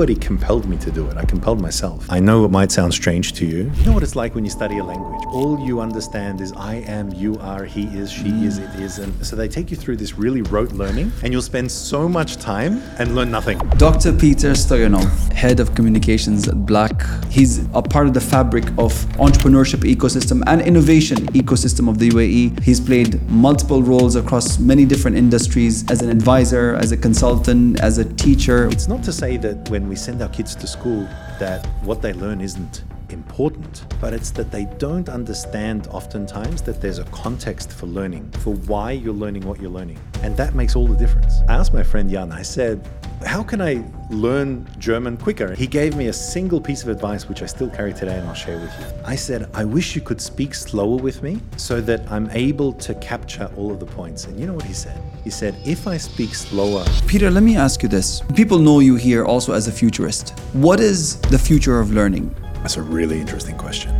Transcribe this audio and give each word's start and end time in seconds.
nobody 0.00 0.18
compelled 0.18 0.66
me 0.66 0.78
to 0.78 0.90
do 0.90 1.06
it. 1.08 1.18
I 1.18 1.26
compelled 1.26 1.60
myself. 1.60 2.06
I 2.08 2.20
know 2.20 2.46
it 2.46 2.50
might 2.50 2.72
sound 2.72 2.94
strange 2.94 3.34
to 3.34 3.44
you. 3.44 3.70
You 3.74 3.84
know 3.84 3.92
what 3.92 4.02
it's 4.02 4.16
like 4.16 4.34
when 4.34 4.46
you 4.46 4.50
study 4.50 4.78
a 4.78 4.82
language? 4.82 5.22
All 5.26 5.60
you 5.60 5.82
understand 5.82 6.40
is 6.40 6.52
I 6.52 6.76
am, 6.86 7.12
you 7.12 7.38
are, 7.40 7.66
he 7.66 7.84
is, 7.84 8.10
she 8.10 8.30
is, 8.46 8.56
it 8.56 8.74
is. 8.80 8.98
And 8.98 9.26
so 9.26 9.36
they 9.36 9.46
take 9.46 9.70
you 9.70 9.76
through 9.76 9.98
this 9.98 10.14
really 10.16 10.40
rote 10.40 10.72
learning, 10.72 11.12
and 11.22 11.34
you'll 11.34 11.42
spend 11.42 11.70
so 11.70 12.08
much 12.08 12.38
time 12.38 12.82
and 12.98 13.14
learn 13.14 13.30
nothing. 13.30 13.58
Dr. 13.76 14.14
Peter 14.14 14.52
Stojanov, 14.52 15.34
head 15.34 15.60
of 15.60 15.74
communications 15.74 16.48
at 16.48 16.64
Black. 16.64 16.89
He's 17.30 17.58
a 17.74 17.82
part 17.82 18.06
of 18.06 18.14
the 18.14 18.20
fabric 18.20 18.66
of 18.78 18.92
entrepreneurship 19.18 19.82
ecosystem 19.94 20.42
and 20.46 20.60
innovation 20.60 21.18
ecosystem 21.28 21.88
of 21.88 21.98
the 21.98 22.10
UAE. 22.10 22.62
He's 22.62 22.80
played 22.80 23.22
multiple 23.30 23.82
roles 23.82 24.16
across 24.16 24.58
many 24.58 24.84
different 24.84 25.16
industries 25.16 25.88
as 25.90 26.02
an 26.02 26.10
advisor, 26.10 26.74
as 26.74 26.92
a 26.92 26.96
consultant, 26.96 27.80
as 27.80 27.98
a 27.98 28.04
teacher. 28.14 28.68
It's 28.68 28.88
not 28.88 29.02
to 29.04 29.12
say 29.12 29.36
that 29.38 29.70
when 29.70 29.88
we 29.88 29.96
send 29.96 30.22
our 30.22 30.28
kids 30.28 30.54
to 30.56 30.66
school 30.66 31.08
that 31.38 31.66
what 31.82 32.02
they 32.02 32.12
learn 32.12 32.40
isn't 32.40 32.82
important, 33.12 33.84
but 34.00 34.12
it's 34.12 34.30
that 34.30 34.50
they 34.50 34.66
don't 34.78 35.08
understand 35.08 35.88
oftentimes 35.88 36.62
that 36.62 36.80
there's 36.80 36.98
a 36.98 37.04
context 37.04 37.72
for 37.72 37.86
learning, 37.86 38.30
for 38.38 38.54
why 38.54 38.92
you're 38.92 39.14
learning 39.14 39.46
what 39.46 39.60
you're 39.60 39.70
learning. 39.70 39.98
And 40.22 40.36
that 40.36 40.54
makes 40.54 40.76
all 40.76 40.86
the 40.86 40.96
difference. 40.96 41.40
I 41.48 41.54
asked 41.54 41.74
my 41.74 41.82
friend 41.82 42.10
Jan, 42.10 42.32
I 42.32 42.42
said, 42.42 42.86
how 43.24 43.42
can 43.42 43.60
I 43.60 43.84
learn 44.08 44.66
German 44.78 45.16
quicker? 45.16 45.54
He 45.54 45.66
gave 45.66 45.96
me 45.96 46.08
a 46.08 46.12
single 46.12 46.60
piece 46.60 46.82
of 46.82 46.88
advice, 46.88 47.28
which 47.28 47.42
I 47.42 47.46
still 47.46 47.68
carry 47.68 47.92
today 47.92 48.18
and 48.18 48.26
I'll 48.28 48.34
share 48.34 48.58
with 48.58 48.72
you. 48.80 48.86
I 49.04 49.14
said, 49.14 49.48
I 49.54 49.64
wish 49.64 49.94
you 49.94 50.00
could 50.00 50.20
speak 50.20 50.54
slower 50.54 50.96
with 50.96 51.22
me 51.22 51.40
so 51.56 51.80
that 51.82 52.10
I'm 52.10 52.30
able 52.30 52.72
to 52.74 52.94
capture 52.94 53.50
all 53.56 53.70
of 53.70 53.80
the 53.80 53.86
points. 53.86 54.24
And 54.24 54.38
you 54.38 54.46
know 54.46 54.54
what 54.54 54.64
he 54.64 54.72
said? 54.72 55.00
He 55.22 55.30
said, 55.30 55.54
if 55.64 55.86
I 55.86 55.96
speak 55.96 56.34
slower. 56.34 56.84
Peter, 57.06 57.30
let 57.30 57.42
me 57.42 57.56
ask 57.56 57.82
you 57.82 57.88
this. 57.88 58.22
People 58.34 58.58
know 58.58 58.80
you 58.80 58.96
here 58.96 59.24
also 59.24 59.52
as 59.52 59.68
a 59.68 59.72
futurist. 59.72 60.38
What 60.52 60.80
is 60.80 61.20
the 61.22 61.38
future 61.38 61.78
of 61.78 61.92
learning? 61.92 62.34
That's 62.62 62.76
a 62.76 62.82
really 62.82 63.20
interesting 63.20 63.56
question. 63.56 63.90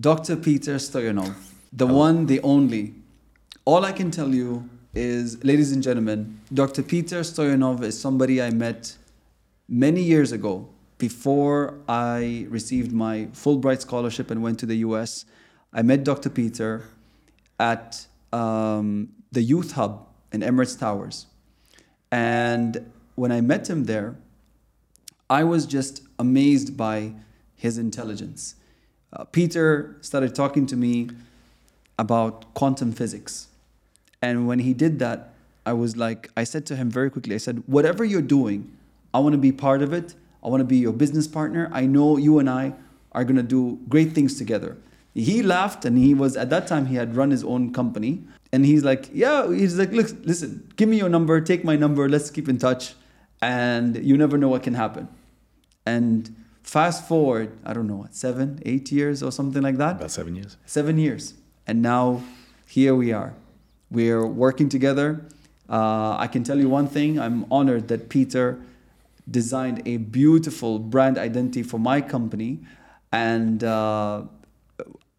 Dr. 0.00 0.36
Peter 0.36 0.76
Stojanov, 0.76 1.34
the 1.72 1.84
one, 1.84 2.26
the 2.26 2.40
only. 2.42 2.94
All 3.64 3.84
I 3.84 3.90
can 3.90 4.12
tell 4.12 4.32
you 4.32 4.70
is, 4.94 5.42
ladies 5.42 5.72
and 5.72 5.82
gentlemen, 5.82 6.38
Dr. 6.54 6.84
Peter 6.84 7.22
Stojanov 7.22 7.82
is 7.82 8.00
somebody 8.00 8.40
I 8.40 8.50
met 8.50 8.96
many 9.68 10.00
years 10.00 10.30
ago 10.30 10.68
before 10.98 11.80
I 11.88 12.46
received 12.48 12.92
my 12.92 13.26
Fulbright 13.32 13.80
scholarship 13.80 14.30
and 14.30 14.40
went 14.40 14.60
to 14.60 14.66
the 14.66 14.76
US. 14.86 15.24
I 15.72 15.82
met 15.82 16.04
Dr. 16.04 16.30
Peter 16.30 16.84
at 17.58 18.06
um, 18.32 19.08
the 19.32 19.42
Youth 19.42 19.72
Hub 19.72 20.06
in 20.30 20.42
Emirates 20.42 20.78
Towers. 20.78 21.26
And 22.12 22.92
when 23.16 23.32
I 23.32 23.40
met 23.40 23.68
him 23.68 23.86
there, 23.86 24.14
I 25.28 25.42
was 25.42 25.66
just 25.66 26.02
amazed 26.20 26.76
by 26.76 27.14
his 27.56 27.78
intelligence 27.78 28.54
uh, 29.12 29.24
Peter 29.24 29.96
started 30.00 30.34
talking 30.34 30.66
to 30.66 30.76
me 30.76 31.10
about 31.98 32.52
quantum 32.54 32.92
physics. 32.92 33.48
And 34.22 34.46
when 34.46 34.60
he 34.60 34.74
did 34.74 34.98
that, 34.98 35.32
I 35.64 35.72
was 35.72 35.96
like, 35.96 36.30
I 36.36 36.44
said 36.44 36.66
to 36.66 36.76
him 36.76 36.90
very 36.90 37.10
quickly, 37.10 37.34
I 37.34 37.38
said, 37.38 37.62
whatever 37.66 38.04
you're 38.04 38.22
doing, 38.22 38.72
I 39.12 39.18
want 39.20 39.32
to 39.32 39.38
be 39.38 39.52
part 39.52 39.82
of 39.82 39.92
it. 39.92 40.14
I 40.42 40.48
want 40.48 40.60
to 40.60 40.64
be 40.64 40.78
your 40.78 40.92
business 40.92 41.26
partner. 41.26 41.68
I 41.72 41.86
know 41.86 42.16
you 42.16 42.38
and 42.38 42.48
I 42.48 42.74
are 43.12 43.24
going 43.24 43.36
to 43.36 43.42
do 43.42 43.78
great 43.88 44.12
things 44.12 44.38
together. 44.38 44.76
He 45.14 45.42
laughed 45.42 45.84
and 45.84 45.98
he 45.98 46.14
was, 46.14 46.36
at 46.36 46.50
that 46.50 46.66
time, 46.66 46.86
he 46.86 46.94
had 46.94 47.16
run 47.16 47.30
his 47.30 47.42
own 47.42 47.72
company. 47.72 48.22
And 48.52 48.64
he's 48.64 48.84
like, 48.84 49.10
yeah, 49.12 49.52
he's 49.52 49.78
like, 49.78 49.92
look, 49.92 50.08
listen, 50.22 50.70
give 50.76 50.88
me 50.88 50.96
your 50.96 51.08
number, 51.08 51.40
take 51.40 51.64
my 51.64 51.76
number, 51.76 52.08
let's 52.08 52.30
keep 52.30 52.48
in 52.48 52.58
touch. 52.58 52.94
And 53.42 53.96
you 54.04 54.16
never 54.16 54.38
know 54.38 54.48
what 54.48 54.62
can 54.62 54.74
happen. 54.74 55.08
And 55.84 56.34
Fast 56.68 57.08
forward, 57.08 57.56
I 57.64 57.72
don't 57.72 57.86
know, 57.86 57.96
what, 57.96 58.14
seven, 58.14 58.60
eight 58.66 58.92
years 58.92 59.22
or 59.22 59.32
something 59.32 59.62
like 59.62 59.78
that? 59.78 59.96
About 59.96 60.10
seven 60.10 60.36
years. 60.36 60.58
Seven 60.66 60.98
years. 60.98 61.32
And 61.66 61.80
now 61.80 62.22
here 62.66 62.94
we 62.94 63.10
are. 63.10 63.32
We're 63.90 64.26
working 64.26 64.68
together. 64.68 65.24
Uh, 65.66 66.18
I 66.18 66.26
can 66.26 66.44
tell 66.44 66.58
you 66.58 66.68
one 66.68 66.86
thing 66.86 67.18
I'm 67.18 67.50
honored 67.50 67.88
that 67.88 68.10
Peter 68.10 68.60
designed 69.30 69.88
a 69.88 69.96
beautiful 69.96 70.78
brand 70.78 71.16
identity 71.16 71.62
for 71.62 71.80
my 71.80 72.02
company. 72.02 72.58
And 73.12 73.64
uh, 73.64 74.24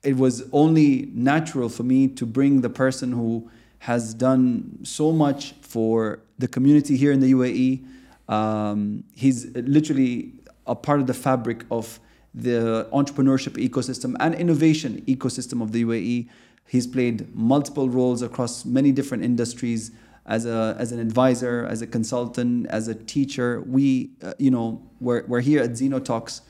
it 0.04 0.18
was 0.18 0.48
only 0.54 1.10
natural 1.16 1.68
for 1.68 1.82
me 1.82 2.10
to 2.10 2.28
bring 2.28 2.62
the 2.62 2.70
person 2.70 3.12
who 3.12 3.50
has 3.80 4.14
done 4.14 4.82
so 4.84 5.12
much 5.12 5.54
for 5.62 6.20
the 6.38 6.48
community 6.48 6.96
here 6.96 7.12
in 7.12 7.22
the 7.22 7.34
UAE. 7.34 7.88
Um, 8.32 9.04
he's 9.16 9.48
literally 9.56 10.34
a 10.70 10.76
part 10.76 11.00
of 11.02 11.08
the 11.08 11.14
fabric 11.14 11.66
of 11.72 12.00
the 12.34 12.88
entrepreneurship 12.94 13.54
ecosystem 13.58 14.16
and 14.20 14.36
innovation 14.36 15.02
ecosystem 15.08 15.62
of 15.62 15.72
the 15.72 15.84
UAE. 15.84 16.30
He's 16.68 16.86
played 16.86 17.36
multiple 17.36 17.90
roles 17.90 18.22
across 18.22 18.64
many 18.64 18.92
different 18.92 19.24
industries 19.24 19.92
as, 20.28 20.46
a, 20.46 20.76
as 20.78 20.92
an 20.92 21.00
advisor, 21.00 21.66
as 21.66 21.82
a 21.82 21.88
consultant, 21.88 22.68
as 22.68 22.88
a 22.88 22.94
teacher. 22.94 23.62
We, 23.66 24.12
uh, 24.22 24.34
you 24.38 24.52
know, 24.52 24.82
we're, 25.02 25.26
we're 25.26 25.42
here 25.42 25.64
at 25.64 25.76
Zeno 25.76 26.00
Talks, 26.00 26.42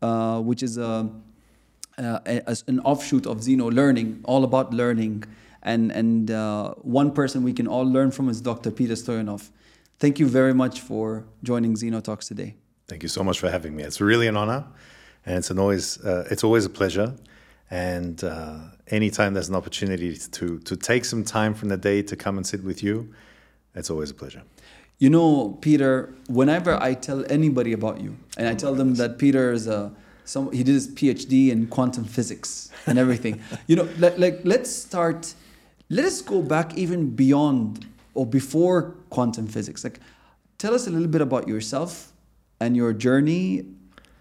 uh, 0.00 0.40
which 0.40 0.62
is 0.62 0.78
a, 0.78 1.10
uh, 1.98 2.20
a, 2.24 2.56
an 2.66 2.80
offshoot 2.80 3.26
of 3.26 3.42
Zeno 3.42 3.70
Learning, 3.70 4.20
all 4.24 4.44
about 4.44 4.72
learning. 4.72 5.24
And, 5.62 5.92
and 5.92 6.30
uh, 6.30 6.72
one 6.76 7.12
person 7.12 7.42
we 7.42 7.52
can 7.52 7.66
all 7.66 7.84
learn 7.84 8.10
from 8.10 8.30
is 8.30 8.40
Dr. 8.40 8.70
Peter 8.70 8.94
Stojanov. 8.94 9.50
Thank 9.98 10.18
you 10.18 10.26
very 10.26 10.54
much 10.54 10.80
for 10.80 11.26
joining 11.42 11.76
Zeno 11.76 12.00
Talks 12.00 12.28
today. 12.28 12.54
Thank 12.88 13.02
you 13.02 13.08
so 13.10 13.22
much 13.22 13.38
for 13.38 13.50
having 13.50 13.76
me. 13.76 13.82
It's 13.82 14.00
really 14.00 14.28
an 14.28 14.36
honor, 14.36 14.64
and 15.26 15.36
it's 15.36 15.50
an 15.50 15.58
always 15.58 16.02
uh, 16.02 16.26
it's 16.30 16.42
always 16.42 16.64
a 16.64 16.70
pleasure. 16.70 17.14
And 17.70 18.24
uh, 18.24 18.60
anytime 18.86 19.34
there's 19.34 19.50
an 19.50 19.54
opportunity 19.54 20.16
to 20.16 20.58
to 20.58 20.74
take 20.74 21.04
some 21.04 21.22
time 21.22 21.52
from 21.52 21.68
the 21.68 21.76
day 21.76 22.00
to 22.00 22.16
come 22.16 22.38
and 22.38 22.46
sit 22.46 22.64
with 22.64 22.82
you, 22.82 23.12
it's 23.74 23.90
always 23.90 24.10
a 24.10 24.14
pleasure. 24.14 24.42
You 24.98 25.10
know, 25.10 25.58
Peter. 25.60 26.14
Whenever 26.28 26.82
I 26.82 26.94
tell 26.94 27.30
anybody 27.30 27.74
about 27.74 28.00
you, 28.00 28.16
and 28.38 28.48
I 28.48 28.54
tell 28.54 28.74
them 28.74 28.94
that 28.94 29.18
Peter 29.18 29.52
is 29.52 29.66
a 29.66 29.92
some 30.24 30.50
he 30.50 30.62
did 30.64 30.72
his 30.72 30.88
PhD 30.88 31.50
in 31.50 31.66
quantum 31.66 32.04
physics 32.04 32.70
and 32.86 32.98
everything. 32.98 33.42
you 33.66 33.76
know, 33.76 33.86
like, 33.98 34.16
like 34.16 34.40
let's 34.44 34.70
start. 34.70 35.34
Let 35.90 36.06
us 36.06 36.22
go 36.22 36.40
back 36.40 36.78
even 36.78 37.10
beyond 37.14 37.86
or 38.14 38.24
before 38.24 38.94
quantum 39.10 39.46
physics. 39.46 39.84
Like, 39.84 40.00
tell 40.56 40.74
us 40.74 40.86
a 40.86 40.90
little 40.90 41.08
bit 41.08 41.20
about 41.20 41.48
yourself 41.48 42.12
and 42.60 42.76
your 42.76 42.92
journey, 42.92 43.64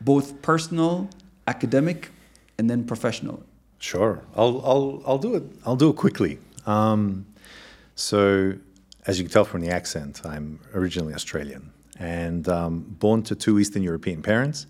both 0.01 0.41
personal, 0.41 1.09
academic, 1.47 2.11
and 2.57 2.69
then 2.69 2.85
professional? 2.85 3.43
Sure, 3.79 4.23
I'll 4.35 4.61
I'll 4.65 5.03
I'll 5.05 5.17
do 5.17 5.35
it. 5.35 5.43
I'll 5.65 5.75
do 5.75 5.89
it 5.89 5.95
quickly. 5.95 6.39
Um, 6.65 7.25
so, 7.95 8.53
as 9.05 9.17
you 9.17 9.25
can 9.25 9.31
tell 9.31 9.45
from 9.45 9.61
the 9.61 9.69
accent, 9.69 10.21
I'm 10.25 10.59
originally 10.73 11.13
Australian 11.13 11.71
and 11.99 12.47
um, 12.47 12.81
born 12.99 13.23
to 13.23 13.35
two 13.35 13.59
Eastern 13.59 13.81
European 13.83 14.21
parents. 14.21 14.67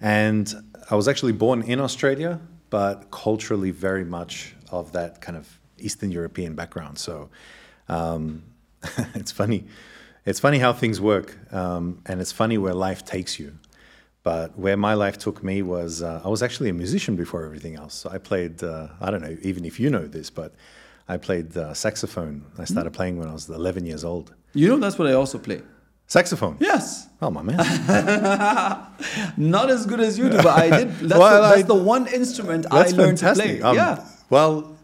And 0.00 0.54
I 0.90 0.94
was 0.94 1.08
actually 1.08 1.32
born 1.32 1.62
in 1.62 1.80
Australia, 1.80 2.40
but 2.70 3.10
culturally 3.10 3.70
very 3.70 4.04
much 4.04 4.54
of 4.70 4.92
that 4.92 5.20
kind 5.20 5.36
of 5.36 5.58
Eastern 5.78 6.10
European 6.10 6.54
background. 6.54 6.98
So 6.98 7.28
um, 7.88 8.44
it's 9.14 9.32
funny 9.32 9.64
it's 10.24 10.40
funny 10.40 10.58
how 10.58 10.72
things 10.72 11.00
work, 11.00 11.36
um, 11.52 12.02
and 12.06 12.20
it's 12.20 12.32
funny 12.32 12.58
where 12.58 12.74
life 12.74 13.04
takes 13.04 13.38
you. 13.38 13.58
But 14.22 14.58
where 14.58 14.76
my 14.76 14.94
life 14.94 15.16
took 15.16 15.42
me 15.42 15.62
was 15.62 16.02
uh, 16.02 16.20
I 16.24 16.28
was 16.28 16.42
actually 16.42 16.68
a 16.68 16.74
musician 16.74 17.16
before 17.16 17.44
everything 17.44 17.76
else. 17.76 17.94
So 17.94 18.10
I 18.10 18.18
played, 18.18 18.62
uh, 18.62 18.88
I 19.00 19.10
don't 19.10 19.22
know 19.22 19.36
even 19.42 19.64
if 19.64 19.80
you 19.80 19.88
know 19.90 20.06
this, 20.06 20.28
but 20.28 20.54
I 21.08 21.16
played 21.16 21.56
uh, 21.56 21.72
saxophone. 21.72 22.44
I 22.58 22.64
started 22.64 22.92
playing 22.92 23.18
when 23.18 23.28
I 23.28 23.32
was 23.32 23.48
11 23.48 23.86
years 23.86 24.04
old. 24.04 24.34
You 24.52 24.68
know, 24.68 24.76
that's 24.76 24.98
what 24.98 25.08
I 25.08 25.14
also 25.14 25.38
play. 25.38 25.62
Saxophone? 26.06 26.56
Yes. 26.58 27.06
Oh, 27.20 27.30
my 27.30 27.42
man. 27.42 27.56
Not 29.36 29.70
as 29.70 29.84
good 29.84 30.00
as 30.00 30.18
you 30.18 30.30
do, 30.30 30.38
but 30.38 30.46
I 30.46 30.70
did. 30.70 30.90
That's, 31.00 31.18
well, 31.18 31.42
the, 31.42 31.48
that's 31.48 31.60
I, 31.60 31.62
the 31.62 31.74
one 31.74 32.06
instrument 32.06 32.66
I 32.70 32.88
learned 32.88 33.20
fantastic. 33.20 33.46
to 33.46 33.60
play. 33.60 33.62
Um, 33.62 33.76
yeah. 33.76 34.04
Well, 34.30 34.77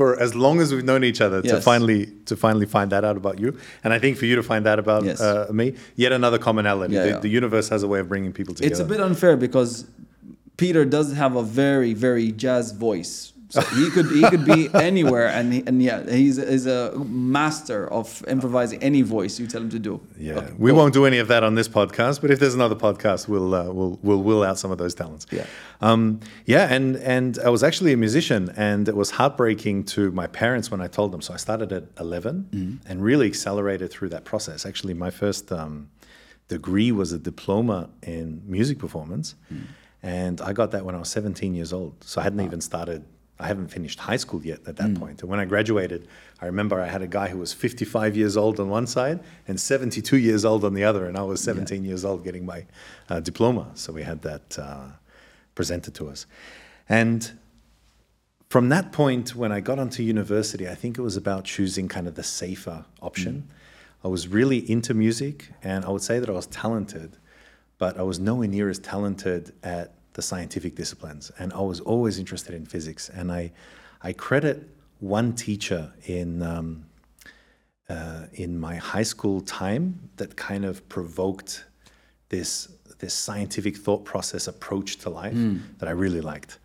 for 0.00 0.18
as 0.18 0.34
long 0.34 0.62
as 0.62 0.72
we've 0.72 0.82
known 0.82 1.04
each 1.04 1.20
other 1.20 1.42
yes. 1.44 1.52
to 1.52 1.60
finally 1.60 2.06
to 2.24 2.34
finally 2.34 2.64
find 2.64 2.90
that 2.90 3.04
out 3.04 3.18
about 3.18 3.38
you, 3.38 3.54
and 3.84 3.92
I 3.92 3.98
think 3.98 4.16
for 4.16 4.24
you 4.24 4.34
to 4.34 4.42
find 4.42 4.64
that 4.64 4.78
about 4.78 5.04
yes. 5.04 5.20
uh, 5.20 5.50
me, 5.52 5.74
yet 5.94 6.10
another 6.10 6.38
commonality. 6.38 6.94
Yeah, 6.94 7.02
the, 7.02 7.08
yeah. 7.10 7.18
the, 7.18 7.28
universe 7.28 7.68
has 7.68 7.82
a 7.82 7.86
way 7.86 8.00
of 8.00 8.08
bringing 8.08 8.32
people 8.32 8.54
together. 8.54 8.72
It's 8.72 8.80
a 8.80 8.86
bit 8.86 8.98
unfair 8.98 9.36
because 9.36 9.84
Peter 10.56 10.86
does 10.86 11.12
have 11.12 11.36
a 11.36 11.42
very 11.42 11.92
very 11.92 12.32
jazz 12.32 12.72
voice, 12.72 13.34
So 13.50 13.60
he 13.78 13.90
could 13.90 14.06
he 14.18 14.22
could 14.30 14.44
be 14.44 14.68
anywhere, 14.90 15.26
and 15.28 15.52
he, 15.52 15.62
and 15.66 15.82
yeah, 15.82 16.08
he's 16.08 16.36
he's 16.36 16.66
a 16.66 16.96
master 16.98 17.80
of 17.92 18.24
improvising 18.28 18.82
any 18.82 19.02
voice 19.02 19.38
you 19.40 19.46
tell 19.46 19.60
him 19.60 19.70
to 19.70 19.78
do. 19.78 20.00
Yeah, 20.16 20.34
Okay, 20.38 20.52
we 20.56 20.70
won't 20.72 20.94
do 20.94 21.04
any 21.04 21.18
of 21.18 21.28
that 21.28 21.42
on 21.44 21.54
this 21.56 21.68
podcast, 21.68 22.20
but 22.22 22.30
if 22.30 22.38
there's 22.38 22.54
another 22.54 22.76
podcast, 22.76 23.28
we'll 23.28 23.54
uh, 23.54 23.64
we'll 23.70 23.98
we'll 24.02 24.22
will 24.22 24.42
out 24.44 24.58
some 24.58 24.70
of 24.70 24.78
those 24.78 24.94
talents. 24.94 25.26
Yeah. 25.32 25.46
um, 25.80 26.20
yeah, 26.46 26.72
and 26.74 26.96
and 26.96 27.38
I 27.44 27.48
was 27.50 27.62
actually 27.62 27.92
a 27.92 27.96
musician, 27.96 28.50
and 28.56 28.88
it 28.88 28.96
was 28.96 29.10
heartbreaking 29.10 29.84
to 29.94 30.10
my 30.12 30.26
parents 30.28 30.70
when 30.70 30.80
I 30.80 30.86
told 30.88 31.10
them. 31.12 31.20
So 31.20 31.34
I 31.34 31.36
started 31.38 31.72
at 31.72 31.84
11 31.98 32.30
Mm-hmm. 32.30 32.88
and 32.90 33.02
really 33.02 33.26
accelerated 33.26 33.90
through 33.90 34.10
that 34.10 34.24
process. 34.24 34.64
Actually, 34.64 34.94
my 34.94 35.10
first 35.10 35.50
um, 35.52 35.90
degree 36.48 36.92
was 36.92 37.12
a 37.12 37.18
diploma 37.18 37.88
in 38.02 38.42
music 38.46 38.78
performance, 38.78 39.34
Mm. 39.52 39.62
and 40.02 40.40
I 40.40 40.52
got 40.52 40.70
that 40.70 40.84
when 40.84 40.94
I 40.94 40.98
was 40.98 41.08
17 41.10 41.54
years 41.54 41.72
old. 41.72 41.92
So 42.04 42.20
I 42.20 42.24
hadn't 42.24 42.40
even 42.40 42.60
started. 42.60 43.04
I 43.40 43.46
haven't 43.46 43.68
finished 43.68 43.98
high 43.98 44.18
school 44.18 44.42
yet 44.44 44.60
at 44.66 44.76
that 44.76 44.90
Mm. 44.90 44.98
point. 44.98 45.22
And 45.22 45.30
when 45.30 45.40
I 45.40 45.46
graduated, 45.46 46.06
I 46.40 46.46
remember 46.46 46.80
I 46.80 46.86
had 46.88 47.02
a 47.02 47.06
guy 47.06 47.28
who 47.28 47.38
was 47.38 47.52
55 47.52 48.16
years 48.16 48.36
old 48.36 48.60
on 48.60 48.68
one 48.68 48.86
side 48.86 49.20
and 49.48 49.58
72 49.60 50.16
years 50.18 50.44
old 50.44 50.64
on 50.64 50.74
the 50.74 50.84
other, 50.84 51.06
and 51.06 51.16
I 51.16 51.22
was 51.22 51.40
17 51.42 51.84
years 51.84 52.04
old 52.04 52.22
getting 52.22 52.44
my 52.44 52.66
uh, 53.08 53.20
diploma. 53.20 53.70
So 53.74 53.92
we 53.92 54.02
had 54.02 54.22
that 54.22 54.58
uh, 54.58 54.88
presented 55.54 55.94
to 55.94 56.08
us. 56.08 56.26
And 56.88 57.32
from 58.48 58.68
that 58.68 58.92
point, 58.92 59.34
when 59.36 59.52
I 59.52 59.60
got 59.60 59.78
onto 59.78 60.02
university, 60.02 60.68
I 60.68 60.74
think 60.74 60.98
it 60.98 61.02
was 61.02 61.16
about 61.16 61.44
choosing 61.44 61.88
kind 61.88 62.06
of 62.08 62.14
the 62.16 62.22
safer 62.24 62.84
option. 63.00 63.48
I 64.04 64.08
was 64.08 64.28
really 64.28 64.58
into 64.70 64.92
music, 64.94 65.50
and 65.62 65.84
I 65.84 65.90
would 65.90 66.02
say 66.02 66.18
that 66.18 66.28
I 66.28 66.32
was 66.32 66.46
talented, 66.46 67.16
but 67.78 67.96
I 67.98 68.02
was 68.02 68.18
nowhere 68.18 68.48
near 68.48 68.68
as 68.68 68.78
talented 68.78 69.52
at 69.62 69.92
the 70.14 70.22
scientific 70.22 70.74
disciplines. 70.74 71.30
And 71.38 71.52
I 71.52 71.60
was 71.60 71.80
always 71.80 72.18
interested 72.18 72.54
in 72.54 72.66
physics. 72.66 73.08
And 73.08 73.30
I, 73.30 73.52
I 74.02 74.12
credit 74.12 74.68
one 74.98 75.34
teacher 75.34 75.92
in, 76.06 76.42
um, 76.42 76.86
uh, 77.88 78.26
in 78.34 78.58
my 78.58 78.76
high 78.76 79.02
school 79.02 79.40
time 79.40 80.10
that 80.16 80.36
kind 80.36 80.64
of 80.64 80.88
provoked 80.88 81.64
this 82.28 82.68
this 82.98 83.14
scientific 83.14 83.78
thought 83.78 84.04
process 84.04 84.46
approach 84.46 84.96
to 84.98 85.08
life 85.08 85.32
that 85.78 85.88
I 85.88 85.92
really 85.92 86.20
liked. 86.20 86.58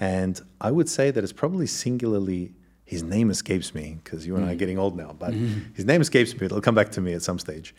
And 0.00 0.40
I 0.60 0.72
would 0.72 0.88
say 0.88 1.12
that 1.12 1.22
it's 1.22 1.32
probably 1.32 1.68
singularly 1.68 2.52
his 2.84 3.02
name 3.04 3.30
escapes 3.30 3.72
me 3.72 3.98
because 4.02 4.26
you 4.26 4.34
and 4.36 4.44
I 4.44 4.52
are 4.52 4.56
getting 4.56 4.78
old 4.78 4.96
now, 4.96 5.14
but 5.16 5.32
his 5.74 5.84
name 5.84 6.00
escapes 6.00 6.34
me. 6.38 6.46
It'll 6.46 6.60
come 6.60 6.74
back 6.74 6.90
to 6.92 7.00
me 7.00 7.12
at 7.14 7.22
some 7.22 7.38
stage. 7.38 7.72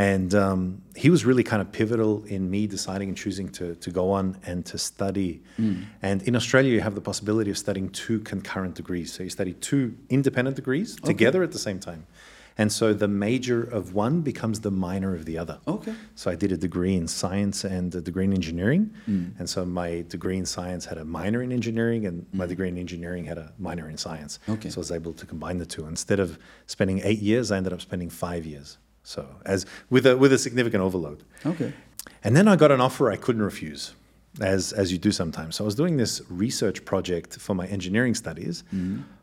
And 0.00 0.34
um, 0.34 0.82
he 0.96 1.10
was 1.10 1.20
really 1.28 1.44
kind 1.52 1.60
of 1.60 1.68
pivotal 1.72 2.24
in 2.24 2.42
me 2.54 2.66
deciding 2.66 3.08
and 3.10 3.18
choosing 3.24 3.48
to, 3.58 3.74
to 3.74 3.90
go 3.90 4.04
on 4.18 4.38
and 4.46 4.64
to 4.70 4.78
study. 4.78 5.42
And 6.00 6.22
in 6.22 6.34
Australia, 6.40 6.72
you 6.72 6.80
have 6.80 6.94
the 6.94 7.06
possibility 7.10 7.50
of 7.50 7.58
studying 7.58 7.90
two 7.90 8.20
concurrent 8.20 8.74
degrees. 8.76 9.12
So 9.12 9.22
you 9.22 9.30
study 9.30 9.52
two 9.52 9.94
independent 10.08 10.56
degrees 10.56 10.96
together 11.10 11.42
at 11.42 11.52
the 11.52 11.58
same 11.58 11.80
time. 11.80 12.06
And 12.56 12.72
so 12.72 12.86
the 12.92 13.08
major 13.08 13.62
of 13.62 13.94
one 13.94 14.22
becomes 14.22 14.60
the 14.60 14.70
minor 14.70 15.14
of 15.14 15.24
the 15.24 15.36
other. 15.38 15.56
Okay. 15.66 15.94
So 16.14 16.30
I 16.30 16.34
did 16.34 16.50
a 16.52 16.56
degree 16.56 16.96
in 16.96 17.06
science 17.06 17.64
and 17.64 17.94
a 17.94 18.02
degree 18.08 18.24
in 18.24 18.32
engineering. 18.32 18.92
Mm. 19.08 19.38
And 19.38 19.48
so 19.48 19.64
my 19.64 20.04
degree 20.08 20.36
in 20.36 20.46
science 20.46 20.84
had 20.84 20.98
a 20.98 21.04
minor 21.04 21.42
in 21.42 21.52
engineering, 21.52 22.06
and 22.06 22.26
my 22.32 22.46
degree 22.46 22.68
in 22.68 22.76
engineering 22.76 23.24
had 23.24 23.38
a 23.38 23.52
minor 23.58 23.88
in 23.88 23.96
science. 23.96 24.40
Mm. 24.46 24.54
Okay. 24.54 24.70
So 24.70 24.78
I 24.78 24.80
was 24.80 24.92
able 24.92 25.14
to 25.14 25.26
combine 25.26 25.58
the 25.58 25.66
two. 25.74 25.86
Instead 25.86 26.20
of 26.20 26.38
spending 26.66 27.00
eight 27.02 27.20
years, 27.20 27.50
I 27.50 27.56
ended 27.56 27.72
up 27.72 27.80
spending 27.80 28.10
five 28.10 28.44
years. 28.44 28.78
So 29.02 29.26
as 29.44 29.66
with 29.88 30.06
a 30.06 30.16
with 30.16 30.32
a 30.32 30.38
significant 30.38 30.82
overload. 30.82 31.22
Okay. 31.46 31.72
And 32.22 32.36
then 32.36 32.48
I 32.48 32.56
got 32.56 32.70
an 32.70 32.80
offer 32.80 33.10
I 33.10 33.16
couldn't 33.16 33.42
refuse, 33.42 33.94
as 34.40 34.72
as 34.72 34.92
you 34.92 34.98
do 34.98 35.10
sometimes. 35.12 35.56
So 35.56 35.64
I 35.64 35.66
was 35.66 35.74
doing 35.74 35.96
this 35.96 36.20
research 36.28 36.84
project 36.84 37.36
for 37.38 37.54
my 37.54 37.66
engineering 37.66 38.14
studies 38.14 38.62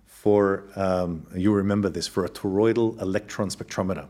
for 0.06 0.63
um, 0.75 1.25
you 1.35 1.53
remember 1.53 1.89
this 1.89 2.07
for 2.07 2.25
a 2.25 2.29
toroidal 2.29 3.00
electron 3.01 3.50
spectrometer, 3.50 4.07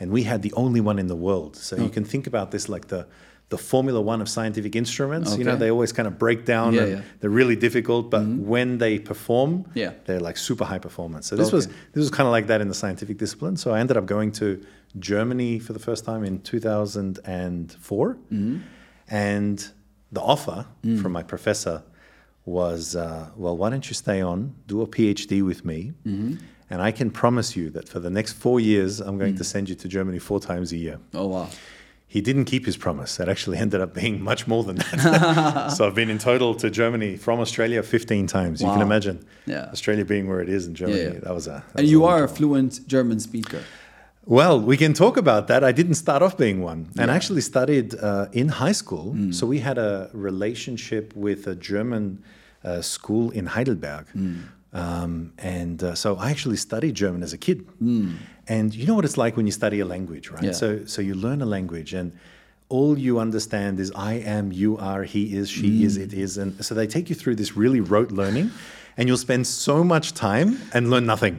and 0.00 0.10
we 0.10 0.22
had 0.22 0.42
the 0.42 0.52
only 0.54 0.80
one 0.80 0.98
in 0.98 1.08
the 1.08 1.16
world. 1.16 1.56
So 1.56 1.76
you 1.76 1.88
can 1.88 2.04
think 2.04 2.26
about 2.26 2.50
this 2.50 2.68
like 2.68 2.88
the 2.88 3.06
the 3.48 3.58
Formula 3.58 4.00
One 4.00 4.22
of 4.22 4.28
scientific 4.30 4.74
instruments. 4.74 5.36
You 5.36 5.44
know, 5.44 5.56
they 5.56 5.70
always 5.70 5.92
kind 5.92 6.06
of 6.08 6.18
break 6.18 6.46
down. 6.46 6.72
Yeah, 6.72 6.82
and 6.82 6.92
yeah. 6.92 7.02
They're 7.20 7.28
really 7.28 7.56
difficult, 7.56 8.08
but 8.10 8.24
when 8.24 8.78
they 8.78 8.98
perform, 8.98 9.66
Yeah. 9.74 9.92
they're 10.06 10.20
like 10.20 10.38
super 10.38 10.64
high 10.64 10.78
performance. 10.78 11.26
So 11.26 11.36
this 11.36 11.52
was 11.52 11.66
this 11.66 12.00
was 12.04 12.10
kind 12.10 12.26
of 12.26 12.32
like 12.32 12.46
that 12.46 12.60
in 12.62 12.68
the 12.68 12.74
scientific 12.74 13.18
discipline. 13.18 13.56
So 13.56 13.72
I 13.74 13.80
ended 13.80 13.96
up 13.96 14.06
going 14.06 14.32
to 14.32 14.46
Germany 14.98 15.58
for 15.58 15.72
the 15.72 15.78
first 15.78 16.04
time 16.04 16.24
in 16.24 16.40
2004, 16.40 18.14
Mm-hmm. 18.32 18.58
and 19.08 19.68
the 20.10 20.20
offer 20.20 20.66
Mm. 20.84 21.00
from 21.02 21.12
my 21.12 21.22
professor 21.22 21.82
was, 22.44 22.96
uh, 22.96 23.28
well, 23.36 23.56
why 23.56 23.70
don't 23.70 23.88
you 23.88 23.94
stay 23.94 24.20
on, 24.20 24.54
do 24.66 24.82
a 24.82 24.86
PhD 24.86 25.42
with 25.42 25.64
me, 25.64 25.92
Mm-hmm. 26.06 26.34
and 26.70 26.82
I 26.82 26.90
can 26.92 27.10
promise 27.10 27.56
you 27.56 27.70
that 27.70 27.88
for 27.88 28.00
the 28.00 28.10
next 28.10 28.32
four 28.34 28.58
years, 28.60 29.00
I'm 29.00 29.16
going 29.18 29.34
Mm. 29.34 29.38
to 29.38 29.44
send 29.44 29.68
you 29.68 29.74
to 29.76 29.88
Germany 29.88 30.18
four 30.18 30.40
times 30.40 30.72
a 30.72 30.76
year. 30.76 30.98
Oh 31.14 31.28
wow. 31.28 31.48
He 32.06 32.20
didn't 32.20 32.44
keep 32.44 32.66
his 32.66 32.76
promise. 32.76 33.18
It 33.20 33.28
actually 33.28 33.56
ended 33.64 33.80
up 33.80 33.94
being 33.94 34.22
much 34.22 34.46
more 34.46 34.62
than 34.64 34.76
that. 34.76 35.68
so 35.76 35.86
I've 35.86 35.94
been 35.94 36.10
in 36.10 36.18
total 36.18 36.54
to 36.56 36.68
Germany 36.70 37.16
from 37.16 37.40
Australia 37.40 37.82
15 37.82 38.26
times. 38.26 38.60
You 38.60 38.68
can 38.68 38.82
imagine 38.82 39.24
Yeah. 39.46 39.70
Australia 39.72 40.04
being 40.04 40.28
where 40.28 40.40
it 40.42 40.48
is 40.50 40.66
in 40.66 40.74
Germany. 40.74 40.98
yeah. 41.14 41.20
That 41.26 41.32
was 41.34 41.46
a. 41.46 41.50
that 41.50 41.64
And 41.76 41.84
was 41.84 41.90
you 41.90 42.04
a 42.04 42.08
are 42.08 42.24
a 42.24 42.28
fluent 42.28 42.86
German 42.86 43.18
speaker. 43.20 43.62
Well, 44.26 44.60
we 44.60 44.76
can 44.76 44.92
talk 44.94 45.16
about 45.16 45.48
that. 45.48 45.64
I 45.64 45.72
didn't 45.72 45.94
start 45.96 46.22
off 46.22 46.36
being 46.36 46.62
one, 46.62 46.88
and 46.98 47.10
I 47.10 47.14
actually 47.16 47.40
studied 47.40 47.94
uh, 47.94 48.26
in 48.32 48.48
high 48.48 48.72
school. 48.72 49.14
Mm. 49.16 49.34
So 49.34 49.46
we 49.46 49.58
had 49.58 49.78
a 49.78 50.10
relationship 50.12 51.12
with 51.16 51.46
a 51.46 51.54
German 51.56 52.22
uh, 52.64 52.80
school 52.82 53.30
in 53.30 53.46
Heidelberg, 53.46 54.06
Mm. 54.16 54.42
um, 54.72 55.32
and 55.38 55.82
uh, 55.82 55.94
so 55.94 56.16
I 56.16 56.30
actually 56.30 56.56
studied 56.56 56.94
German 56.94 57.22
as 57.22 57.32
a 57.32 57.38
kid. 57.38 57.66
And 58.48 58.74
you 58.74 58.86
know 58.86 58.94
what 58.94 59.04
it's 59.04 59.16
like 59.16 59.36
when 59.36 59.46
you 59.46 59.52
study 59.52 59.80
a 59.80 59.84
language, 59.84 60.30
right? 60.30 60.42
Mm. 60.42 60.46
Yeah. 60.46 60.52
So 60.52 60.84
so 60.86 61.02
you 61.02 61.14
learn 61.14 61.42
a 61.42 61.46
language 61.46 61.92
and. 61.94 62.12
All 62.68 62.96
you 62.98 63.18
understand 63.20 63.78
is 63.80 63.92
I 63.94 64.14
am, 64.36 64.50
you 64.50 64.78
are, 64.78 65.02
he 65.04 65.36
is, 65.36 65.50
she 65.50 65.68
Mm. 65.80 65.84
is, 65.86 65.96
it 65.98 66.14
is. 66.14 66.38
And 66.38 66.64
so 66.64 66.74
they 66.74 66.86
take 66.86 67.10
you 67.10 67.14
through 67.14 67.34
this 67.36 67.54
really 67.54 67.80
rote 67.80 68.10
learning, 68.10 68.50
and 68.96 69.08
you'll 69.08 69.16
spend 69.28 69.46
so 69.46 69.82
much 69.84 70.12
time 70.12 70.58
and 70.74 70.90
learn 70.90 71.06
nothing. 71.06 71.34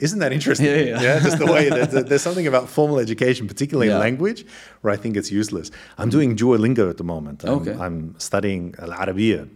Isn't 0.00 0.18
that 0.20 0.32
interesting? 0.32 0.66
Mm. 0.66 0.86
Yeah, 0.86 1.02
yeah. 1.02 1.18
just 1.20 1.38
the 1.38 1.46
way 1.46 1.68
that 1.68 2.06
there's 2.08 2.22
something 2.22 2.46
about 2.46 2.68
formal 2.68 2.98
education, 2.98 3.46
particularly 3.46 3.88
in 3.88 3.94
Yeah. 3.94 3.98
language, 4.08 4.46
where 4.82 4.92
I 4.94 4.96
think 4.96 5.16
it's 5.16 5.30
useless. 5.30 5.70
I'm 5.98 6.10
doing 6.10 6.36
Duolingo 6.36 6.88
at 6.90 6.96
the 6.96 7.04
moment. 7.04 7.44
I'm, 7.44 7.50
Okay. 7.60 7.74
I'm 7.84 8.14
studying 8.18 8.74
Al 8.78 8.90
Arabiya, 8.90 9.48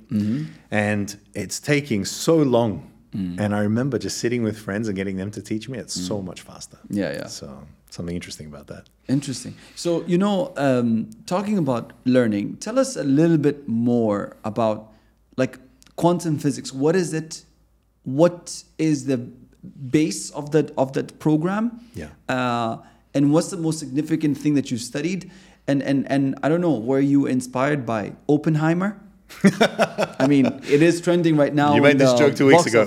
and 0.71 1.17
it's 1.35 1.61
taking 1.61 2.05
so 2.05 2.37
long. 2.37 2.87
And 3.13 3.57
I 3.57 3.61
remember 3.63 3.99
just 3.99 4.19
sitting 4.19 4.45
with 4.45 4.57
friends 4.57 4.87
and 4.87 4.95
getting 4.95 5.17
them 5.17 5.31
to 5.33 5.43
teach 5.43 5.69
me. 5.69 5.79
It's 5.79 5.95
so 6.11 6.23
much 6.23 6.43
faster. 6.43 6.79
Yeah, 6.91 7.13
yeah. 7.13 7.27
So 7.27 7.47
something 7.91 8.15
interesting 8.15 8.47
about 8.47 8.67
that. 8.69 8.85
Interesting. 9.09 9.55
So, 9.75 10.05
you 10.07 10.17
know, 10.17 10.53
um, 10.57 11.11
talking 11.27 11.59
about 11.59 11.93
learning, 12.05 12.59
tell 12.59 12.79
us 12.79 12.95
a 12.95 13.03
little 13.03 13.37
bit 13.37 13.67
more 13.69 14.37
about 14.45 14.93
like 15.37 15.59
quantum 16.00 16.38
physics. 16.38 16.73
What 16.73 16.94
is 16.97 17.12
it? 17.12 17.44
What 18.05 18.62
is 18.79 18.97
the 19.06 19.19
base 19.99 20.31
of 20.31 20.44
that 20.55 20.66
of 20.83 20.92
that 20.97 21.09
program? 21.19 21.64
Yeah. 21.95 22.09
Uh, 22.28 22.78
and 23.14 23.33
what's 23.33 23.50
the 23.50 23.57
most 23.66 23.78
significant 23.78 24.38
thing 24.42 24.54
that 24.59 24.71
you 24.71 24.78
studied? 24.78 25.30
And 25.69 25.83
and 25.83 26.11
and 26.14 26.25
I 26.42 26.49
don't 26.49 26.62
know, 26.66 26.76
were 26.90 27.04
you 27.14 27.26
inspired 27.26 27.85
by 27.85 28.02
Oppenheimer? 28.28 28.90
I 30.25 30.26
mean, 30.26 30.47
it 30.76 30.83
is 30.83 31.00
trending 31.00 31.37
right 31.37 31.54
now. 31.54 31.75
You 31.75 31.83
made 31.83 31.99
this 31.99 32.14
joke 32.14 32.35
two 32.35 32.47
weeks 32.47 32.66
ago. 32.66 32.80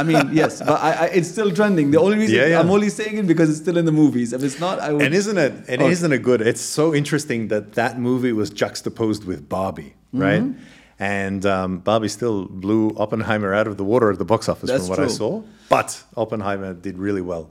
I 0.00 0.02
mean, 0.02 0.30
yes, 0.40 0.58
but 0.60 0.78
I, 0.88 0.90
I, 0.92 1.06
it's 1.18 1.28
still 1.28 1.50
trending. 1.52 1.90
The 1.92 2.00
only 2.00 2.18
reason 2.18 2.36
Yeah, 2.36 2.46
yeah. 2.52 2.60
I'm 2.60 2.70
only 2.70 2.90
saying 2.90 3.18
it 3.18 3.26
because 3.32 3.48
it's 3.52 3.60
still 3.60 3.76
in 3.76 3.84
the 3.84 3.96
movies. 4.02 4.32
If 4.32 4.42
it's 4.42 4.58
not, 4.58 4.80
I 4.80 4.92
would. 4.92 5.02
And 5.02 5.14
isn't 5.14 5.38
it? 5.38 5.52
And 5.68 5.82
Oh. 5.82 5.88
not 5.88 6.12
it 6.12 6.22
good? 6.22 6.40
It's 6.52 6.60
so 6.60 6.94
interesting 7.00 7.48
that 7.52 7.64
that 7.74 8.00
movie 8.08 8.32
was 8.32 8.48
juxtaposed 8.62 9.22
with 9.30 9.48
Barbie, 9.48 9.92
right? 10.12 10.42
Mm-hmm. 10.42 10.75
And 10.98 11.44
um, 11.44 11.78
Barbie 11.80 12.08
still 12.08 12.46
blew 12.46 12.90
Oppenheimer 12.96 13.52
out 13.52 13.66
of 13.66 13.76
the 13.76 13.84
water 13.84 14.10
at 14.10 14.18
the 14.18 14.24
box 14.24 14.48
office, 14.48 14.70
That's 14.70 14.86
from 14.88 14.96
what 14.96 15.00
I 15.00 15.08
saw. 15.08 15.42
But 15.68 16.02
Oppenheimer 16.16 16.72
did 16.74 16.96
really 16.98 17.20
well. 17.20 17.50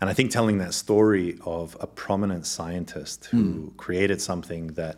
And 0.00 0.08
I 0.10 0.14
think 0.14 0.30
telling 0.30 0.58
that 0.58 0.74
story 0.74 1.38
of 1.44 1.76
a 1.80 1.86
prominent 1.86 2.46
scientist 2.46 3.26
who 3.26 3.42
Mm. 3.44 3.76
created 3.76 4.20
something 4.20 4.68
that 4.74 4.96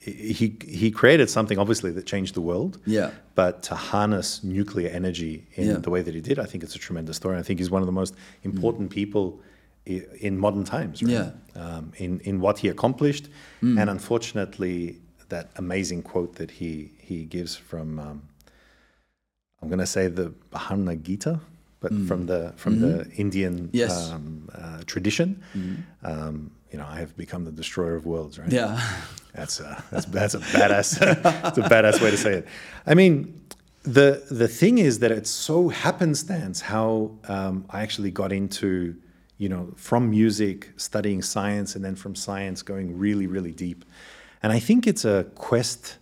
he 0.00 0.56
he 0.80 0.90
created 0.90 1.28
something 1.30 1.56
obviously 1.58 1.90
that 1.92 2.04
changed 2.06 2.34
the 2.34 2.40
world. 2.40 2.78
Yeah. 2.86 3.10
But 3.34 3.62
to 3.64 3.74
harness 3.74 4.42
nuclear 4.42 4.88
energy 4.90 5.46
in 5.54 5.66
Yeah. 5.68 5.76
the 5.78 5.90
way 5.90 6.02
that 6.02 6.14
he 6.14 6.20
did, 6.20 6.38
I 6.38 6.46
think 6.46 6.62
it's 6.64 6.74
a 6.74 6.78
tremendous 6.78 7.16
story. 7.16 7.36
I 7.38 7.42
think 7.42 7.58
he's 7.60 7.70
one 7.70 7.82
of 7.82 7.86
the 7.86 7.92
most 8.02 8.14
important 8.42 8.90
people 8.90 9.40
in 10.20 10.38
modern 10.38 10.64
times. 10.64 11.02
Right? 11.02 11.12
Yeah. 11.12 11.30
Um, 11.62 11.92
in 11.98 12.20
in 12.20 12.40
what 12.40 12.58
he 12.60 12.68
accomplished, 12.68 13.28
and 13.60 13.88
unfortunately, 13.90 14.98
that 15.28 15.50
amazing 15.56 16.02
quote 16.02 16.36
that 16.36 16.50
he 16.50 16.90
he 16.98 17.24
gives 17.24 17.56
from 17.56 17.98
um, 17.98 18.22
I'm 19.62 19.68
going 19.68 19.78
to 19.80 19.86
say 19.86 20.08
the 20.08 20.30
Bhagavad 20.50 21.04
Gita, 21.04 21.40
but 21.80 21.90
from 22.08 22.26
the 22.26 22.52
from 22.56 22.80
the 22.80 23.10
Indian 23.16 23.70
Yes. 23.72 24.10
um, 24.10 24.48
uh, 24.54 24.82
tradition. 24.86 25.42
Um, 26.02 26.50
you 26.70 26.78
know, 26.78 26.86
I 26.86 26.98
have 26.98 27.16
become 27.16 27.44
the 27.44 27.52
destroyer 27.52 27.94
of 27.94 28.04
worlds. 28.04 28.38
Right. 28.38 28.50
yeah. 28.52 28.80
That's 29.32 29.60
a, 29.60 29.82
that's 29.90 30.06
that's 30.06 30.34
a 30.34 30.38
badass 30.40 30.98
that's 31.22 31.58
a 31.58 31.62
badass 31.62 32.00
way 32.00 32.10
to 32.10 32.16
say 32.16 32.34
it. 32.34 32.46
I 32.86 32.94
mean, 32.94 33.40
the 33.82 34.22
the 34.30 34.48
thing 34.48 34.78
is 34.78 34.98
that 35.00 35.10
it's 35.12 35.30
so 35.30 35.68
happenstance 35.68 36.60
how 36.60 37.12
um, 37.28 37.64
I 37.70 37.82
actually 37.82 38.10
got 38.10 38.32
into 38.32 38.96
you 39.38 39.48
know 39.48 39.72
from 39.76 40.10
music 40.10 40.70
studying 40.76 41.20
science 41.22 41.74
and 41.76 41.84
then 41.84 41.94
from 41.96 42.14
science 42.14 42.62
going 42.62 42.96
really 42.98 43.26
really 43.26 43.52
deep, 43.52 43.84
and 44.44 44.52
I 44.52 44.60
think 44.60 44.86
it's 44.86 45.06
a 45.06 45.24
quest 45.36 45.96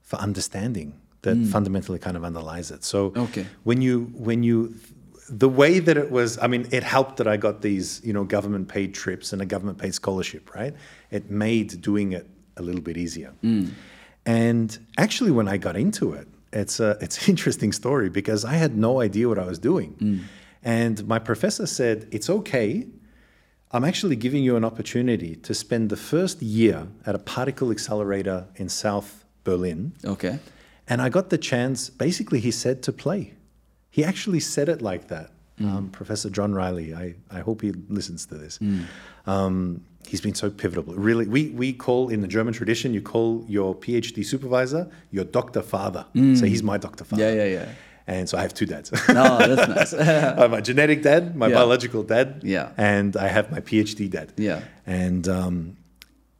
for 0.00 0.16
understanding 0.16 0.94
that 1.20 1.36
hmm. 1.36 1.44
fundamentally 1.44 1.98
kind 1.98 2.16
of 2.16 2.24
underlies 2.24 2.70
it. 2.70 2.84
So 2.84 3.12
Okay. 3.14 3.44
when 3.64 3.82
you 3.82 4.10
when 4.28 4.42
you 4.42 4.74
the 5.28 5.48
way 5.48 5.78
that 5.78 5.96
it 5.96 6.10
was 6.10 6.38
i 6.44 6.46
mean 6.52 6.66
it 6.72 6.82
helped 6.82 7.16
that 7.18 7.28
i 7.34 7.36
got 7.36 7.62
these 7.62 8.00
you 8.04 8.12
know 8.12 8.24
government 8.24 8.66
paid 8.68 8.92
trips 9.02 9.32
and 9.32 9.40
a 9.40 9.46
government 9.46 9.78
paid 9.78 9.94
scholarship 9.94 10.54
right? 10.54 10.74
It 11.10 11.30
made 11.30 11.68
doing 11.80 12.12
it 12.12 12.26
a 12.56 12.62
little 12.62 12.84
bit 12.88 12.96
easier. 12.96 13.32
Hmm. 13.42 13.66
And 14.26 14.68
actually 15.04 15.32
when 15.38 15.48
i 15.54 15.56
got 15.66 15.76
into 15.76 16.04
it 16.18 16.26
it's 16.52 16.80
a 16.80 16.90
it's 17.04 17.16
an 17.22 17.24
interesting 17.34 17.72
story 17.72 18.08
because 18.20 18.40
i 18.54 18.56
had 18.64 18.72
no 18.88 18.92
idea 19.08 19.28
what 19.28 19.38
i 19.38 19.46
was 19.52 19.58
doing. 19.70 19.90
Hmm. 20.02 20.18
And 20.80 20.96
my 21.14 21.18
professor 21.30 21.66
said 21.66 21.96
it's 22.16 22.30
okay 22.38 22.70
i'm 23.72 23.84
actually 23.84 24.16
giving 24.16 24.42
you 24.44 24.56
an 24.56 24.64
opportunity 24.64 25.36
to 25.36 25.52
spend 25.54 25.90
the 25.90 25.96
first 25.96 26.42
year 26.42 26.86
at 27.06 27.14
a 27.14 27.18
particle 27.18 27.70
accelerator 27.70 28.46
in 28.56 28.68
south 28.68 29.24
berlin 29.44 29.92
Okay. 30.04 30.38
and 30.88 31.00
I 31.02 31.08
got 31.08 31.30
the 31.30 31.38
chance, 31.38 31.90
basically, 31.90 32.40
he 32.40 32.50
said 32.50 32.82
to 32.82 32.92
play. 32.92 33.32
He 33.90 34.04
actually 34.04 34.40
said 34.40 34.68
it 34.68 34.80
like 34.82 35.04
that. 35.08 35.28
Um, 35.60 35.90
Professor 35.90 36.28
John 36.30 36.52
Riley, 36.54 36.92
I, 36.94 37.14
I 37.30 37.40
hope 37.40 37.62
he 37.62 37.70
listens 37.88 38.26
to 38.26 38.34
this. 38.36 38.58
Um, 39.26 39.82
he's 40.08 40.20
been 40.20 40.34
so 40.34 40.50
pivotal. 40.50 40.84
Really, 40.94 41.26
we, 41.26 41.50
we 41.50 41.72
call 41.72 42.08
in 42.08 42.20
the 42.20 42.28
German 42.28 42.52
tradition, 42.52 42.92
you 42.94 43.00
call 43.02 43.44
your 43.48 43.74
PhD 43.74 44.24
supervisor 44.24 44.90
your 45.10 45.24
doctor 45.24 45.62
father. 45.62 46.04
So 46.14 46.46
he's 46.46 46.62
my 46.62 46.78
doctor 46.78 47.04
father. 47.04 47.22
Yeah, 47.22 47.44
yeah, 47.44 47.50
yeah. 47.58 47.68
And 48.06 48.28
so 48.28 48.36
I 48.38 48.42
have 48.42 48.52
two 48.54 48.66
dads. 48.66 48.90
No, 49.08 49.38
that's 49.54 49.68
nice. 49.68 49.94
I 50.00 50.04
have 50.04 50.50
my 50.50 50.60
genetic 50.60 51.02
dad, 51.02 51.36
my 51.36 51.46
Yeah. 51.48 51.54
biological 51.54 52.02
dad, 52.02 52.42
Yeah. 52.42 52.70
and 52.76 53.16
I 53.16 53.28
have 53.28 53.50
my 53.50 53.60
PhD 53.60 54.10
dad. 54.10 54.32
Yeah. 54.36 54.62
And 54.86 55.28
um, 55.28 55.76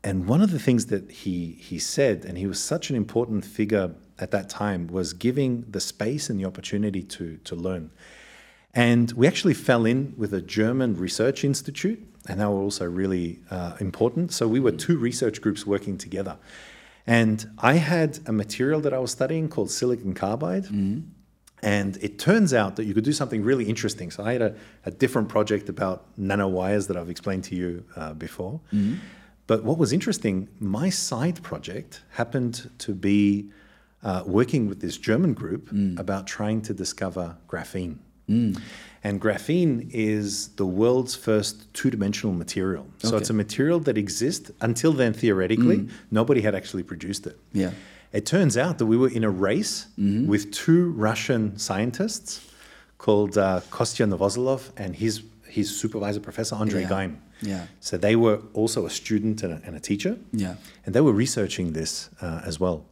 and 0.05 0.27
one 0.27 0.43
of 0.43 0.51
the 0.51 0.59
things 0.59 0.87
that 0.87 1.11
he 1.11 1.57
he 1.69 1.79
said, 1.79 2.25
and 2.25 2.37
he 2.37 2.47
was 2.47 2.59
such 2.61 2.91
an 2.91 2.97
important 2.97 3.45
figure 3.45 3.91
at 4.19 4.31
that 4.33 4.49
time, 4.49 4.87
was 4.89 5.13
giving 5.13 5.65
the 5.71 5.81
space 5.81 6.29
and 6.31 6.39
the 6.41 6.45
opportunity 6.47 7.03
to 7.17 7.37
to 7.45 7.55
learn. 7.55 7.91
And 8.75 9.13
we 9.13 9.27
actually 9.27 9.55
fell 9.55 9.85
in 9.87 10.15
with 10.17 10.33
a 10.35 10.41
German 10.41 10.97
research 10.97 11.45
institute, 11.45 12.01
and 12.29 12.41
they 12.41 12.47
were 12.47 12.63
also 12.69 12.87
really 12.87 13.39
uh, 13.51 13.77
important. 13.81 14.33
So 14.33 14.49
we 14.49 14.61
were 14.61 14.73
two 14.73 14.97
research 14.99 15.41
groups 15.43 15.67
working 15.67 15.99
together. 15.99 16.37
And 17.07 17.45
I 17.59 17.75
had 17.75 18.21
a 18.27 18.33
material 18.33 18.81
that 18.81 18.93
I 18.95 18.99
was 18.99 19.11
studying 19.11 19.49
called 19.49 19.71
silicon 19.71 20.15
carbide. 20.15 20.67
And 21.63 21.97
it 22.03 22.19
turns 22.19 22.53
out 22.53 22.75
that 22.77 22.85
you 22.87 22.95
could 22.95 23.05
do 23.05 23.13
something 23.13 23.43
really 23.45 23.67
interesting. 23.67 24.11
So 24.11 24.25
I 24.25 24.33
had 24.33 24.43
a, 24.43 24.55
a 24.85 24.91
different 24.91 25.29
project 25.29 25.69
about 25.69 26.05
nanowires 26.19 26.89
that 26.89 26.97
I've 26.97 27.09
explained 27.11 27.45
to 27.45 27.55
you 27.55 27.85
uh, 27.97 28.15
before. 28.15 28.61
But 29.47 29.65
what 29.65 29.79
was 29.79 29.93
interesting, 29.93 30.49
my 30.61 30.89
side 30.91 31.43
project 31.43 32.03
happened 32.11 32.71
to 32.79 32.95
be 32.95 33.51
uh, 34.03 34.23
working 34.27 34.69
with 34.69 34.81
this 34.81 34.97
German 34.97 35.35
group 35.35 35.71
about 35.99 36.27
trying 36.27 36.63
to 36.63 36.75
discover 36.75 37.37
graphene. 37.49 37.99
And 39.05 39.21
graphene 39.21 39.91
is 39.93 40.49
the 40.57 40.65
world's 40.65 41.15
first 41.15 41.73
two 41.75 41.91
dimensional 41.91 42.35
material. 42.35 42.87
So 42.99 43.09
Okay. 43.09 43.17
it's 43.19 43.31
a 43.31 43.35
material 43.35 43.79
that 43.81 43.99
exists 43.99 44.51
until 44.61 44.93
then, 44.93 45.13
theoretically, 45.13 45.89
nobody 46.11 46.41
had 46.41 46.55
actually 46.55 46.83
produced 46.85 47.27
it. 47.27 47.39
Yeah. 47.53 47.73
It 48.13 48.27
turns 48.27 48.57
out 48.57 48.79
that 48.79 48.87
we 48.87 48.97
were 48.97 49.09
in 49.09 49.25
a 49.25 49.31
race 49.31 49.87
with 49.97 50.53
two 50.53 50.91
Russian 50.93 51.59
scientists 51.59 52.41
called 52.99 53.37
uh, 53.39 53.61
Kostya 53.71 54.07
Novoselov 54.07 54.71
and 54.77 54.95
his, 54.95 55.23
his 55.49 55.75
supervisor, 55.75 56.21
Professor 56.21 56.55
Andrei 56.57 56.83
Yeah. 56.83 56.89
Geim. 56.89 57.17
Yeah. 57.41 57.67
So 57.81 57.97
they 57.97 58.15
were 58.15 58.41
also 58.53 58.87
a 58.87 58.91
student 58.91 59.43
and 59.43 59.53
a, 59.55 59.61
and 59.67 59.75
a 59.77 59.81
teacher. 59.81 60.17
Yeah. 60.33 60.55
And 60.87 60.95
they 60.95 61.01
were 61.01 61.13
researching 61.13 61.73
this 61.73 62.11
uh, 62.21 62.43
as 62.45 62.61
well. 62.61 62.85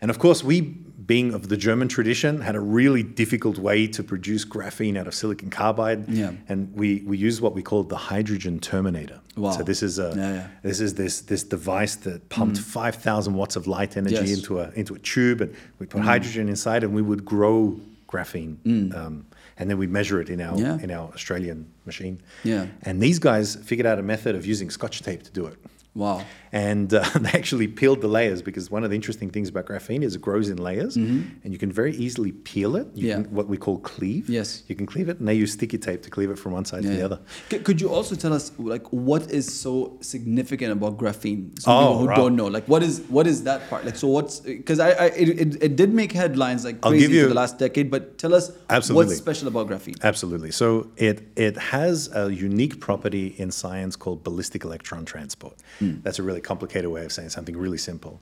And 0.00 0.10
of 0.10 0.18
course, 0.18 0.44
we, 0.44 0.76
being 1.06 1.32
of 1.34 1.48
the 1.48 1.56
German 1.56 1.88
tradition, 1.88 2.40
had 2.40 2.54
a 2.54 2.60
really 2.60 3.02
difficult 3.02 3.58
way 3.58 3.86
to 3.86 4.02
produce 4.02 4.44
graphene 4.44 4.98
out 4.98 5.06
of 5.06 5.14
silicon 5.14 5.50
carbide. 5.50 6.08
Yeah. 6.08 6.32
And 6.48 6.74
we, 6.74 7.02
we 7.06 7.16
used 7.16 7.40
what 7.40 7.54
we 7.54 7.62
called 7.62 7.88
the 7.88 7.96
hydrogen 7.96 8.60
terminator. 8.60 9.20
Wow. 9.36 9.52
So 9.52 9.62
this 9.62 9.82
is 9.82 9.98
a 9.98 10.12
Yeah, 10.16 10.32
yeah. 10.32 10.46
this 10.62 10.80
is 10.80 10.94
this 10.94 11.22
this 11.22 11.42
device 11.44 11.96
that 11.96 12.28
pumped 12.28 12.58
mm. 12.58 12.62
5,000 12.62 13.34
watts 13.34 13.56
of 13.56 13.66
light 13.66 13.96
energy 13.96 14.16
Yes. 14.16 14.38
into 14.38 14.60
a 14.60 14.70
into 14.74 14.94
a 14.94 14.98
tube, 14.98 15.40
and 15.40 15.54
we 15.78 15.86
put 15.86 16.02
mm. 16.02 16.04
hydrogen 16.04 16.48
inside, 16.48 16.82
and 16.84 16.92
we 16.94 17.02
would 17.02 17.24
grow 17.24 17.80
graphene, 18.08 18.56
mm. 18.64 18.94
um, 18.96 19.24
and 19.56 19.70
then 19.70 19.78
we 19.78 19.86
measure 19.86 20.20
it 20.20 20.28
in 20.28 20.40
our 20.40 20.58
Yeah. 20.58 20.78
in 20.80 20.90
our 20.90 21.08
Australian 21.14 21.66
machine. 21.86 22.20
Yeah. 22.44 22.66
And 22.82 23.00
these 23.02 23.18
guys 23.18 23.56
figured 23.56 23.86
out 23.86 23.98
a 23.98 24.02
method 24.02 24.34
of 24.36 24.46
using 24.46 24.70
Scotch 24.70 25.02
tape 25.02 25.22
to 25.24 25.30
do 25.30 25.46
it. 25.46 25.58
Wow. 25.92 26.22
And 26.52 26.94
uh, 26.94 27.04
they 27.16 27.30
actually 27.30 27.66
peeled 27.66 28.00
the 28.00 28.06
layers 28.06 28.42
because 28.42 28.70
one 28.70 28.84
of 28.84 28.90
the 28.90 28.96
interesting 28.96 29.28
things 29.28 29.48
about 29.48 29.66
graphene 29.66 30.02
is 30.04 30.14
it 30.14 30.20
grows 30.22 30.48
in 30.48 30.56
layers, 30.56 30.94
and 30.96 31.40
you 31.44 31.58
can 31.58 31.72
very 31.72 31.94
easily 31.96 32.30
peel 32.30 32.76
it. 32.76 32.86
You 32.94 33.00
Mm-hmm. 33.00 33.06
Yeah. 33.08 33.14
can, 33.26 33.34
what 33.34 33.48
we 33.48 33.56
call 33.56 33.78
cleave. 33.78 34.28
Yes. 34.30 34.62
You 34.68 34.76
can 34.76 34.86
cleave 34.86 35.08
it, 35.08 35.18
and 35.18 35.26
they 35.26 35.34
use 35.34 35.52
sticky 35.52 35.78
tape 35.78 36.02
to 36.02 36.10
cleave 36.10 36.30
it 36.30 36.38
from 36.38 36.52
one 36.52 36.64
side 36.64 36.82
to 36.84 36.88
the 36.88 37.04
other. 37.04 37.18
C- 37.50 37.58
Could 37.58 37.80
you 37.80 37.88
also 37.92 38.14
tell 38.14 38.32
us 38.32 38.52
like 38.58 38.86
what 38.92 39.30
is 39.32 39.52
so 39.52 39.96
significant 40.00 40.70
about 40.72 40.96
graphene? 40.96 41.58
So 41.60 41.70
Oh, 41.72 41.78
people 41.80 41.98
who 41.98 42.06
right. 42.06 42.16
don't 42.16 42.36
know, 42.36 42.46
like 42.46 42.66
what 42.66 42.82
is 42.84 43.00
what 43.08 43.26
is 43.26 43.42
that 43.44 43.68
part? 43.68 43.84
Like 43.84 43.96
so 43.96 44.06
what's 44.08 44.38
because 44.40 44.78
I, 44.78 44.90
I 44.90 45.04
it, 45.06 45.28
it, 45.44 45.62
it 45.62 45.76
did 45.76 45.92
make 45.92 46.12
headlines 46.12 46.64
like 46.64 46.80
crazy 46.80 47.20
for 47.20 47.28
the 47.28 47.34
last 47.34 47.58
decade, 47.58 47.90
but 47.90 48.16
tell 48.18 48.32
us 48.34 48.52
Absolutely. 48.68 49.06
what's 49.06 49.18
special 49.18 49.48
about 49.48 49.66
graphene? 49.68 50.00
Absolutely. 50.04 50.52
So 50.52 50.88
it 50.96 51.16
it 51.36 51.56
has 51.70 52.10
a 52.12 52.32
unique 52.32 52.80
property 52.80 53.28
in 53.38 53.48
science 53.52 53.94
called 53.94 54.24
ballistic 54.24 54.64
electron 54.64 55.04
transport. 55.04 55.54
Hmm. 55.78 56.00
That's 56.02 56.18
a 56.18 56.22
really 56.24 56.40
complicated 56.40 56.90
way 56.90 57.04
of 57.04 57.12
saying 57.12 57.28
something 57.28 57.56
really 57.56 57.78
simple. 57.78 58.20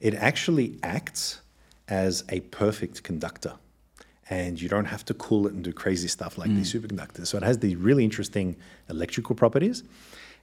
It 0.00 0.12
actually 0.14 0.78
acts 0.82 1.40
as 1.88 2.24
a 2.28 2.40
perfect 2.40 3.02
conductor. 3.02 3.54
And 4.28 4.60
you 4.60 4.68
don't 4.68 4.84
have 4.84 5.02
to 5.06 5.14
cool 5.14 5.46
it 5.46 5.54
and 5.54 5.64
do 5.64 5.72
crazy 5.72 6.08
stuff 6.08 6.36
like 6.36 6.50
these 6.50 6.70
hmm. 6.70 6.78
superconductors. 6.78 7.28
So 7.28 7.38
it 7.38 7.42
has 7.42 7.58
these 7.58 7.76
really 7.76 8.04
interesting 8.04 8.54
electrical 8.90 9.34
properties. 9.34 9.82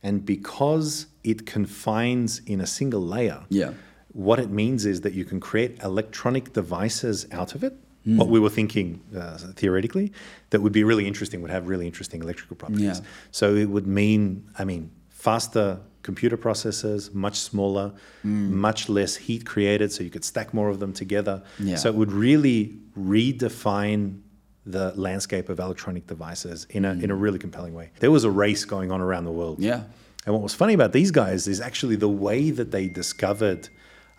And 0.01 0.25
because 0.25 1.05
it 1.23 1.45
confines 1.45 2.41
in 2.47 2.59
a 2.59 2.65
single 2.65 3.01
layer, 3.01 3.41
Yeah. 3.49 3.73
what 4.13 4.39
it 4.39 4.49
means 4.49 4.83
is 4.87 5.01
that 5.01 5.13
you 5.13 5.25
can 5.25 5.39
create 5.39 5.77
electronic 5.83 6.53
devices 6.53 7.27
out 7.31 7.53
of 7.53 7.63
it. 7.63 7.77
What 8.15 8.29
we 8.29 8.39
were 8.39 8.49
thinking 8.49 9.01
uh, 9.17 9.37
theoretically 9.55 10.13
that 10.51 10.61
would 10.61 10.71
be 10.71 10.83
really 10.83 11.05
interesting, 11.05 11.41
would 11.41 11.51
have 11.51 11.67
really 11.67 11.85
interesting 11.85 12.21
electrical 12.21 12.55
properties. 12.55 12.99
Yeah. 12.99 13.05
So 13.31 13.55
it 13.55 13.69
would 13.69 13.87
mean, 13.87 14.49
I 14.57 14.63
mean, 14.63 14.91
faster 15.09 15.79
computer 16.03 16.37
processors, 16.37 17.13
much 17.13 17.37
smaller, 17.37 17.91
much 18.23 18.87
less 18.87 19.17
heat 19.17 19.45
created, 19.45 19.91
so 19.91 20.03
you 20.03 20.09
could 20.09 20.23
stack 20.23 20.53
more 20.53 20.69
of 20.69 20.79
them 20.79 20.93
together. 20.93 21.43
Yeah. 21.59 21.75
So 21.75 21.89
it 21.89 21.95
would 21.95 22.13
really 22.13 22.77
redefine 22.97 24.21
the 24.65 24.93
landscape 24.95 25.49
of 25.49 25.59
electronic 25.59 26.07
devices 26.07 26.65
in 26.69 26.85
a, 26.85 26.91
in 26.91 27.11
a 27.11 27.15
really 27.15 27.39
compelling 27.39 27.73
way. 27.73 27.91
There 27.99 28.11
was 28.11 28.23
a 28.23 28.31
race 28.31 28.63
going 28.65 28.91
on 28.91 29.01
around 29.01 29.25
the 29.25 29.31
world. 29.31 29.59
Yeah. 29.59 29.83
And 30.25 30.33
what 30.33 30.43
was 30.43 30.53
funny 30.53 30.73
about 30.73 30.91
these 30.91 31.11
guys 31.11 31.47
is 31.47 31.61
actually 31.61 31.95
the 31.95 32.09
way 32.09 32.51
that 32.51 32.71
they 32.71 32.87
discovered 32.87 33.69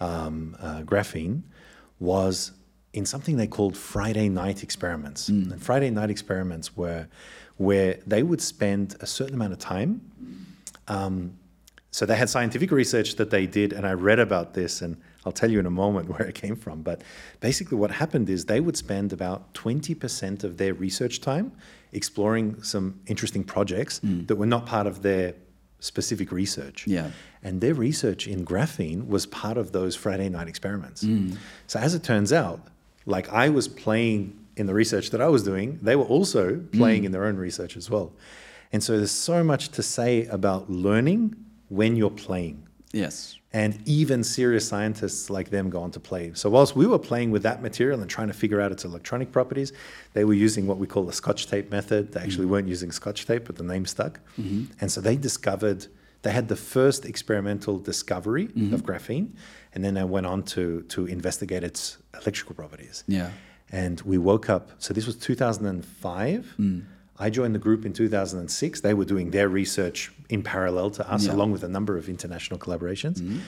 um, 0.00 0.57
uh, 0.61 0.83
graphene 0.83 1.42
was 2.00 2.52
in 2.99 3.07
something 3.07 3.37
they 3.37 3.47
called 3.47 3.76
Friday 3.76 4.28
night 4.28 4.62
experiments. 4.62 5.31
Mm. 5.31 5.52
And 5.52 5.62
Friday 5.62 5.90
night 5.90 6.11
experiments 6.11 6.76
were 6.76 7.07
where 7.57 7.99
they 8.07 8.23
would 8.23 8.40
spend 8.40 8.97
a 9.00 9.07
certain 9.07 9.35
amount 9.35 9.52
of 9.52 9.59
time. 9.59 10.00
Um, 10.88 11.38
so 11.90 12.07
they 12.07 12.17
had 12.17 12.28
scientific 12.28 12.71
research 12.71 13.17
that 13.17 13.31
they 13.31 13.47
did, 13.47 13.73
and 13.73 13.87
I 13.87 13.93
read 13.93 14.19
about 14.19 14.55
this, 14.55 14.83
and 14.83 14.97
I'll 15.25 15.33
tell 15.33 15.50
you 15.50 15.59
in 15.59 15.67
a 15.67 15.71
moment 15.71 16.09
where 16.12 16.26
it 16.28 16.35
came 16.35 16.57
from. 16.57 16.83
But 16.83 17.02
basically, 17.40 17.78
what 17.78 17.90
happened 17.90 18.28
is 18.28 18.45
they 18.45 18.61
would 18.61 18.76
spend 18.76 19.12
about 19.12 19.55
20% 19.55 20.45
of 20.45 20.59
their 20.59 20.75
research 20.75 21.21
time 21.21 21.52
exploring 21.93 22.62
some 22.62 23.00
interesting 23.07 23.45
projects 23.45 24.00
mm. 24.00 24.26
that 24.26 24.37
were 24.37 24.47
not 24.47 24.67
part 24.67 24.87
of 24.87 25.02
their 25.02 25.35
specific 25.81 26.33
research. 26.33 26.87
Yeah. 26.87 27.11
And 27.43 27.61
their 27.61 27.75
research 27.75 28.26
in 28.26 28.45
graphene 28.45 29.07
was 29.07 29.26
part 29.26 29.57
of 29.57 29.73
those 29.73 29.95
Friday 29.95 30.28
night 30.28 30.49
experiments. 30.49 31.05
Mm. 31.05 31.37
So 31.67 31.78
as 31.78 31.95
it 31.95 32.02
turns 32.02 32.33
out, 32.33 32.61
like 33.09 33.29
I 33.31 33.49
was 33.49 33.67
playing 33.67 34.38
in 34.57 34.67
the 34.67 34.75
research 34.75 35.11
that 35.11 35.21
I 35.21 35.29
was 35.29 35.43
doing, 35.43 35.79
they 35.83 35.97
were 35.97 36.05
also 36.05 36.61
playing 36.73 37.03
mm. 37.03 37.07
in 37.07 37.12
their 37.12 37.25
own 37.25 37.37
research 37.37 37.77
as 37.77 37.88
well. 37.88 38.12
And 38.73 38.85
so 38.85 38.97
there's 38.97 39.11
so 39.11 39.43
much 39.43 39.71
to 39.71 39.83
say 39.83 40.27
about 40.27 40.71
learning 40.71 41.35
when 41.71 41.97
you're 41.97 42.11
playing. 42.11 42.67
Yes. 42.93 43.37
And 43.53 43.81
even 43.87 44.23
serious 44.23 44.69
scientists 44.69 45.31
like 45.31 45.49
them 45.49 45.71
go 45.71 45.81
on 45.81 45.91
to 45.93 46.00
play. 46.00 46.33
So 46.35 46.50
whilst 46.50 46.77
we 46.77 46.87
were 46.87 46.99
playing 46.99 47.31
with 47.31 47.43
that 47.45 47.62
material 47.62 48.00
and 48.00 48.11
trying 48.11 48.29
to 48.29 48.35
figure 48.35 48.61
out 48.61 48.73
its 48.73 48.85
electronic 48.85 49.33
properties, 49.33 49.73
they 50.12 50.25
were 50.25 50.35
using 50.35 50.67
what 50.67 50.77
we 50.77 50.87
call 50.87 51.05
the 51.05 51.12
scotch 51.12 51.47
tape 51.47 51.71
method. 51.71 52.12
They 52.12 52.21
actually 52.21 52.47
mm. 52.47 52.50
weren't 52.50 52.69
using 52.69 52.93
scotch 52.93 53.25
tape, 53.25 53.47
but 53.47 53.57
the 53.57 53.65
name 53.65 53.87
stuck. 53.87 54.21
Mm-hmm. 54.38 54.65
And 54.81 54.93
so 54.93 55.00
they 55.00 55.17
discovered, 55.17 55.87
they 56.22 56.32
had 56.32 56.48
the 56.48 56.56
first 56.56 57.04
experimental 57.04 57.78
discovery 57.78 58.44
of 58.44 58.50
mm-hmm. 58.50 58.75
graphene, 58.76 59.30
and 59.75 59.84
then 59.84 59.94
they 59.94 60.04
went 60.04 60.26
on 60.26 60.42
to, 60.42 60.82
to 60.88 61.06
investigate 61.06 61.62
its 61.62 61.98
electrical 62.14 62.54
properties. 62.54 63.04
Yeah. 63.06 63.30
And 63.70 64.00
we 64.00 64.18
woke 64.18 64.48
up. 64.48 64.70
So 64.78 64.94
this 64.94 65.06
was 65.06 65.16
2005. 65.16 66.54
Mm. 66.58 66.84
I 67.18 67.30
joined 67.30 67.54
the 67.54 67.58
group 67.58 67.84
in 67.84 67.92
2006. 67.92 68.80
They 68.80 68.94
were 68.94 69.04
doing 69.04 69.30
their 69.30 69.48
research 69.48 70.12
in 70.28 70.42
parallel 70.42 70.90
to 70.90 71.10
us, 71.10 71.26
Yeah. 71.26 71.32
along 71.34 71.52
with 71.52 71.64
a 71.64 71.68
number 71.68 71.96
of 71.96 72.08
international 72.08 72.58
collaborations. 72.58 73.20
Mm-hmm. 73.20 73.38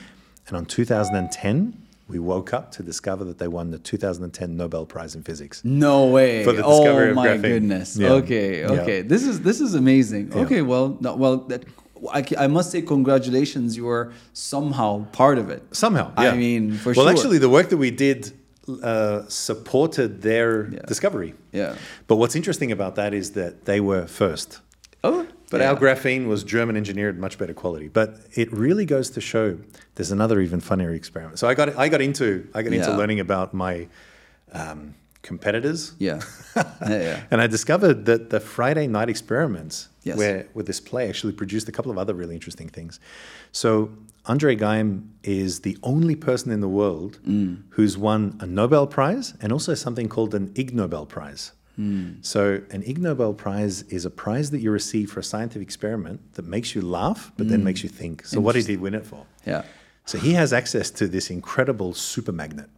And 0.49 0.57
on 0.57 0.67
2010, 0.67 1.87
we 2.09 2.19
woke 2.19 2.53
up 2.53 2.73
to 2.73 2.83
discover 2.83 3.25
that 3.25 3.39
they 3.39 3.47
won 3.47 3.71
the 3.71 3.79
2010 3.79 4.57
Nobel 4.57 4.85
Prize 4.85 5.15
in 5.15 5.23
Physics. 5.23 5.65
No 5.65 6.07
way. 6.07 6.43
For 6.43 6.53
the 6.53 6.63
discovery 6.63 7.09
oh 7.09 7.11
of 7.11 7.17
my 7.17 7.29
graphene. 7.29 7.43
goodness. 7.43 7.97
Yeah. 7.97 8.11
Okay. 8.13 8.61
Yeah. 8.61 8.71
Okay. 8.73 9.03
This 9.03 9.23
is 9.23 9.43
this 9.43 9.61
is 9.61 9.75
amazing. 9.75 10.33
Yeah. 10.33 10.41
Okay. 10.41 10.63
Well, 10.63 10.99
no, 11.01 11.15
well, 11.15 11.37
that 11.37 11.65
I, 12.13 12.25
I 12.39 12.47
must 12.47 12.71
say 12.71 12.83
congratulations. 12.83 13.77
You 13.77 13.85
were 13.85 14.13
somehow 14.33 15.05
part 15.13 15.39
of 15.39 15.51
it. 15.51 15.63
Somehow, 15.73 16.13
yeah. 16.19 16.31
I 16.31 16.37
mean, 16.37 16.73
for 16.73 16.89
well, 16.89 16.95
sure. 16.95 17.05
Well 17.05 17.13
actually, 17.13 17.39
the 17.39 17.49
work 17.49 17.69
that 17.69 17.77
we 17.77 17.91
did 17.91 18.33
uh, 18.83 19.23
supported 19.29 20.23
their 20.23 20.69
Yeah. 20.73 20.81
discovery. 20.87 21.35
Yeah. 21.53 21.75
But 22.07 22.17
what's 22.17 22.37
interesting 22.37 22.73
about 22.73 22.95
that 22.97 23.13
is 23.15 23.33
that 23.33 23.65
they 23.65 23.81
were 23.81 24.07
first. 24.07 24.61
Oh. 25.03 25.27
But 25.51 25.61
yeah. 25.61 25.71
our 25.71 25.77
graphene 25.77 26.27
was 26.29 26.45
German 26.45 26.77
engineered, 26.77 27.19
much 27.19 27.37
better 27.37 27.55
quality. 27.55 27.89
But 27.89 28.21
it 28.35 28.53
really 28.53 28.85
goes 28.85 29.11
to 29.11 29.21
show 29.21 29.59
there's 29.97 30.13
another 30.13 30.41
even 30.41 30.61
funnier 30.61 30.93
experiment. 30.95 31.39
So 31.41 31.49
I 31.49 31.55
got 31.55 31.77
I 31.77 31.89
got 31.89 32.01
into 32.01 32.49
I 32.55 32.63
got 32.63 32.73
into 32.73 32.97
learning 32.97 33.19
about 33.19 33.53
my 33.53 33.89
um, 34.53 34.95
competitors, 35.23 35.93
Yeah. 35.99 36.21
yeah. 36.57 36.65
yeah. 36.89 37.23
and 37.31 37.41
I 37.41 37.47
discovered 37.47 38.07
that 38.07 38.31
the 38.31 38.41
Friday 38.41 38.87
night 38.87 39.09
experiments, 39.09 39.89
Yes. 40.03 40.17
where 40.17 40.47
with 40.55 40.67
this 40.67 40.81
play, 40.81 41.09
actually 41.09 41.35
produced 41.35 41.69
a 41.69 41.73
couple 41.73 41.91
of 41.93 41.99
other 41.99 42.15
really 42.15 42.35
interesting 42.35 42.69
things. 42.69 42.99
So 43.53 43.91
Andre 44.27 44.57
Geim 44.57 45.11
is 45.23 45.61
the 45.61 45.77
only 45.83 46.17
person 46.17 46.51
in 46.53 46.61
the 46.61 46.69
world 46.69 47.19
Mm. 47.29 47.63
who's 47.71 47.99
won 47.99 48.37
a 48.41 48.47
Nobel 48.47 48.87
Prize 48.87 49.35
and 49.43 49.53
also 49.53 49.75
something 49.75 50.09
called 50.09 50.35
an 50.35 50.53
Ig 50.55 50.75
Nobel 50.75 51.05
Prize. 51.05 51.53
Mm. 51.79 52.25
So 52.25 52.61
an 52.71 52.83
Ig 52.85 52.99
Nobel 52.99 53.35
Prize 53.35 53.83
is 53.91 54.05
a 54.07 54.11
prize 54.11 54.51
that 54.53 54.61
you 54.61 54.71
receive 54.71 55.11
for 55.13 55.21
a 55.21 55.25
scientific 55.25 55.67
experiment 55.69 56.21
that 56.35 56.47
makes 56.47 56.75
you 56.75 56.81
laugh, 56.83 57.31
but 57.37 57.49
then 57.49 57.63
makes 57.65 57.83
you 57.83 57.89
think. 57.89 58.25
So 58.27 58.41
what 58.41 58.55
did 58.55 58.67
he 58.67 58.77
win 58.77 58.95
it 58.95 59.05
for? 59.07 59.25
Yeah. 59.47 59.63
So 60.07 60.19
he 60.19 60.33
has 60.33 60.53
access 60.53 60.91
to 60.93 61.07
this 61.09 61.31
incredible 61.31 61.93
super 61.95 62.33
magnet. 62.33 62.69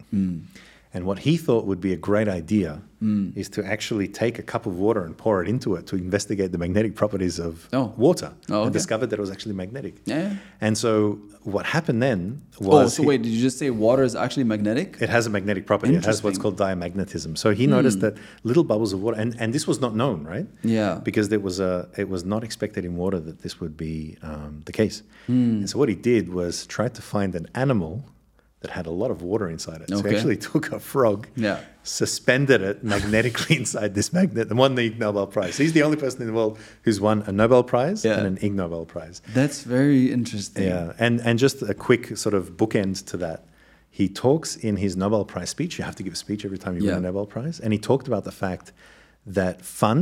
And 0.94 1.06
what 1.06 1.20
he 1.20 1.37
thought 1.37 1.64
would 1.64 1.80
be 1.80 1.92
a 1.92 1.96
great 1.96 2.28
idea 2.28 2.82
hmm. 3.00 3.30
is 3.34 3.49
to 3.50 3.64
actually 3.64 4.08
take 4.08 4.38
a 4.38 4.42
cup 4.42 4.66
of 4.66 4.78
water 4.78 5.04
and 5.04 5.16
pour 5.16 5.42
it 5.42 5.49
into 5.49 5.75
it 5.75 5.87
to 5.87 5.96
investigate 5.96 6.52
the 6.52 6.58
magnetic 6.58 6.94
properties 6.94 7.38
of 7.38 7.68
Oh. 7.72 7.94
water. 7.96 8.32
Oh, 8.50 8.56
okay. 8.56 8.64
And 8.64 8.72
discovered 8.72 9.08
that 9.11 9.18
it 9.18 9.22
was 9.22 9.30
actually 9.30 9.54
magnetic. 9.54 9.94
Yeah. 10.04 10.37
And 10.61 10.76
so 10.76 11.18
what 11.44 11.64
happened 11.64 12.02
then 12.02 12.42
was. 12.61 12.68
Oh, 12.68 12.82
was 12.84 12.94
so 12.94 13.02
he- 13.02 13.08
wait, 13.08 13.22
did 13.22 13.32
you 13.32 13.40
just 13.40 13.58
say 13.58 13.70
water 13.70 14.02
is 14.02 14.14
actually 14.14 14.44
magnetic? 14.44 14.99
it 15.00 15.08
has 15.08 15.26
a 15.26 15.30
magnetic 15.30 15.66
property. 15.66 15.94
It 15.94 16.04
has 16.04 16.22
what's 16.22 16.38
called 16.38 16.58
diamagnetism. 16.58 17.38
So 17.38 17.52
he 17.52 17.66
noticed 17.66 17.99
hmm. 17.99 18.06
that 18.06 18.14
little 18.44 18.64
bubbles 18.64 18.92
of 18.92 19.02
water, 19.02 19.18
and, 19.18 19.34
and 19.40 19.54
this 19.54 19.66
was 19.66 19.80
not 19.80 19.94
known, 19.96 20.25
right? 20.25 20.46
Yeah. 20.62 21.00
Because 21.02 21.30
there 21.30 21.40
was 21.40 21.58
a, 21.58 21.88
it 21.96 22.08
was 22.08 22.25
not 22.25 22.44
expected 22.44 22.84
in 22.84 22.96
water 22.96 23.18
that 23.18 23.40
this 23.42 23.61
would 23.61 23.76
be 23.76 24.18
um, 24.22 24.61
the 24.66 24.72
case. 24.72 25.02
Hmm. 25.26 25.61
And 25.61 25.70
so 25.70 25.78
what 25.78 25.88
he 25.88 25.94
did 25.94 26.28
was 26.28 26.66
try 26.66 26.88
to 26.88 27.02
find 27.02 27.34
an 27.34 27.46
animal 27.54 28.04
that 28.62 28.71
had 28.71 28.87
a 28.87 28.90
lot 28.90 29.11
of 29.11 29.23
water 29.23 29.49
inside 29.50 29.81
it. 29.83 29.88
So 29.90 29.97
Okay. 29.99 30.11
he 30.11 30.16
actually 30.16 30.37
took 30.50 30.73
a 30.73 30.78
frog, 30.81 31.26
Yeah. 31.37 31.59
suspended 31.83 32.61
it 32.62 32.83
magnetically 32.95 33.57
inside 33.57 33.95
this 33.95 34.12
magnet, 34.12 34.49
and 34.49 34.59
won 34.59 34.75
the 34.76 34.83
Ig 34.87 34.99
Nobel 34.99 35.26
Prize. 35.26 35.57
He's 35.59 35.73
the 35.73 35.83
only 35.83 35.97
person 35.97 36.21
in 36.23 36.28
the 36.28 36.33
world 36.33 36.59
who's 36.83 37.00
won 37.00 37.23
a 37.26 37.33
Nobel 37.33 37.62
Prize 37.62 38.04
Yeah. 38.04 38.19
and 38.19 38.26
an 38.26 38.38
Ig 38.40 38.54
Nobel 38.54 38.85
Prize. 38.87 39.21
That's 39.35 39.62
very 39.62 40.11
interesting. 40.12 40.64
Yeah, 40.64 40.92
and 40.99 41.21
and 41.21 41.38
just 41.38 41.62
a 41.62 41.75
quick 41.75 42.16
sort 42.16 42.35
of 42.35 42.57
bookend 42.57 43.04
to 43.07 43.16
that. 43.19 43.45
He 43.90 44.09
talks 44.09 44.57
in 44.57 44.76
his 44.76 44.97
Nobel 44.97 45.25
Prize 45.25 45.50
speech. 45.50 45.78
You 45.78 45.85
have 45.85 45.97
to 45.97 46.02
give 46.02 46.14
a 46.14 46.16
speech 46.16 46.45
every 46.45 46.59
time 46.59 46.76
you 46.76 46.83
Yeah. 46.85 46.95
win 46.95 47.04
a 47.04 47.09
Nobel 47.09 47.26
Prize, 47.26 47.61
and 47.61 47.73
he 47.73 47.78
talked 47.78 48.07
about 48.09 48.25
the 48.25 48.33
fact 48.33 48.73
that 49.26 49.62
fun 49.64 49.99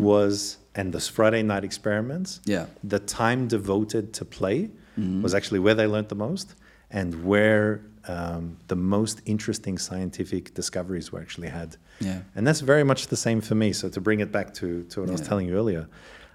was 0.00 0.58
and 0.76 0.92
this 0.92 1.08
Friday 1.08 1.42
night 1.42 1.64
experiments. 1.64 2.30
Mm-hmm. 2.40 2.50
Yeah. 2.50 2.66
the 2.82 2.98
time 2.98 3.46
devoted 3.48 4.12
to 4.18 4.24
play 4.24 4.70
Mm-hmm. 4.98 5.22
was 5.22 5.34
actually 5.34 5.58
where 5.58 5.74
they 5.74 5.88
learned 5.88 6.08
the 6.08 6.14
most, 6.28 6.54
and 6.94 7.24
where 7.24 7.82
um, 8.06 8.56
the 8.68 8.76
most 8.76 9.20
interesting 9.26 9.76
scientific 9.78 10.54
discoveries 10.54 11.10
were 11.12 11.20
actually 11.20 11.48
had. 11.48 11.76
Yeah. 12.00 12.20
And 12.36 12.46
that's 12.46 12.60
very 12.60 12.84
much 12.84 13.08
the 13.08 13.16
same 13.16 13.40
for 13.40 13.54
me. 13.54 13.72
So 13.72 13.88
to 13.88 14.00
bring 14.00 14.20
it 14.20 14.30
back 14.30 14.54
to, 14.54 14.84
to 14.90 15.00
what 15.00 15.08
I 15.08 15.12
was 15.12 15.20
telling 15.30 15.46
you 15.48 15.54
earlier, 15.56 15.88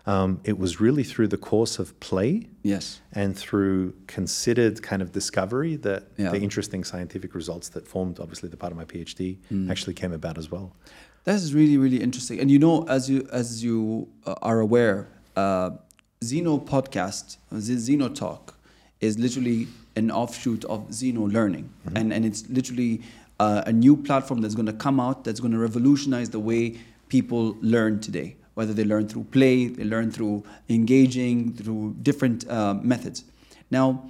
um, 0.06 0.39
it 0.44 0.58
was 0.58 0.82
really 0.82 1.04
through 1.04 1.28
the 1.28 1.38
course 1.38 1.78
of 1.80 1.98
play 2.00 2.48
Yes. 2.63 3.00
and 3.13 3.38
through 3.38 3.93
considered 4.08 4.82
kind 4.82 5.02
of 5.02 5.12
discovery 5.12 5.76
that 5.88 6.02
Yeah. 6.17 6.32
the 6.32 6.39
interesting 6.48 6.84
scientific 6.84 7.32
results 7.36 7.69
that 7.69 7.88
formed 7.88 8.19
obviously 8.19 8.50
the 8.50 8.58
part 8.58 8.72
of 8.74 8.78
my 8.78 8.86
PhD 8.86 9.38
Mm. 9.52 9.69
actually 9.72 9.93
came 10.02 10.12
about 10.22 10.38
as 10.38 10.48
well. 10.54 10.67
That 11.26 11.36
is 11.36 11.54
really 11.54 11.78
really 11.78 12.02
interesting. 12.08 12.39
And 12.41 12.50
you 12.50 12.60
know, 12.65 12.76
as 12.98 13.04
you 13.12 13.28
as 13.41 13.48
you 13.63 13.76
uh, 14.26 14.34
are 14.50 14.60
aware, 14.67 14.98
uh, 15.36 15.69
Zeno 16.24 16.58
podcast, 16.74 17.38
Zeno 17.60 18.08
Talk, 18.10 18.43
is 19.08 19.13
literally 19.26 19.67
an 19.95 20.12
offshoot 20.12 20.65
of 20.65 20.93
Zeno 20.93 21.28
Learning, 21.28 21.69
and 21.95 22.13
and 22.13 22.25
it's 22.25 22.47
literally 22.49 23.02
uh, 23.39 23.63
a 23.65 23.71
new 23.71 23.95
platform 23.95 24.41
that's 24.41 24.56
going 24.56 24.65
to 24.65 24.73
come 24.73 24.99
out 24.99 25.23
that's 25.23 25.39
going 25.39 25.54
to 25.54 25.58
revolutionize 25.60 26.30
the 26.30 26.39
way 26.39 26.78
people 27.08 27.58
learn 27.62 27.99
today. 27.99 28.36
Whether 28.54 28.73
they 28.73 28.84
learn 28.84 29.08
through 29.08 29.25
play, 29.25 29.67
they 29.67 29.86
learn 29.86 30.12
through 30.12 30.43
engaging, 30.67 31.54
through 31.54 31.95
different 32.02 32.47
uh, 32.49 32.73
methods. 32.73 33.23
Now, 33.71 34.10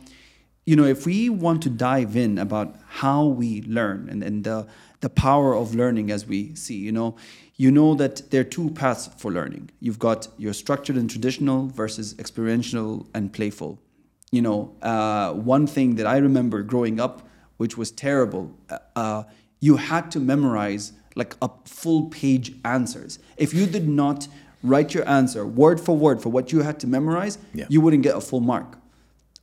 you 0.66 0.76
know, 0.76 0.86
if 0.86 1.06
we 1.06 1.30
want 1.30 1.62
to 1.64 1.70
dive 1.70 2.16
in 2.16 2.38
about 2.38 2.76
how 2.88 3.26
we 3.26 3.62
learn 3.64 4.08
and, 4.10 4.24
and 4.24 4.44
the, 4.44 4.68
the 5.02 5.10
power 5.10 5.56
of 5.56 5.76
learning 5.76 6.12
as 6.12 6.26
we 6.26 6.56
see, 6.56 6.76
you 6.76 6.92
know, 6.92 7.16
you 7.58 7.72
know 7.72 7.96
that 7.96 8.30
there 8.32 8.42
are 8.42 8.46
two 8.46 8.70
paths 8.72 9.10
for 9.18 9.32
learning. 9.32 9.70
You've 9.80 10.00
got 10.00 10.28
your 10.38 10.54
structured 10.54 10.96
and 10.96 11.10
traditional 11.10 11.68
versus 11.68 12.16
experiential 12.20 13.08
and 13.14 13.34
playful. 13.34 13.80
You 14.32 14.42
know, 14.42 14.72
uh, 14.82 15.34
one 15.34 15.66
thing 15.68 15.96
that 15.96 16.06
I 16.06 16.18
remember 16.18 16.62
growing 16.64 17.00
up, 17.00 17.28
which 17.58 17.78
was 17.78 17.92
terrible, 17.92 18.52
uh, 18.70 18.78
uh, 18.96 19.24
you 19.60 19.78
had 19.78 20.12
to 20.12 20.20
memorize 20.20 20.94
like 21.16 21.36
a 21.42 21.50
full 21.66 22.04
page 22.10 22.54
answers. 22.64 23.20
If 23.38 23.54
you 23.54 23.66
did 23.66 23.88
not 23.88 24.28
write 24.64 24.94
your 24.94 25.08
answer 25.10 25.46
word 25.48 25.80
for 25.80 25.96
word 25.98 26.22
for 26.22 26.30
what 26.30 26.52
you 26.52 26.62
had 26.62 26.80
to 26.82 26.88
memorize, 26.88 27.38
Yeah. 27.54 27.66
you 27.70 27.82
wouldn't 27.82 28.04
get 28.04 28.16
a 28.16 28.22
full 28.22 28.40
mark 28.42 28.78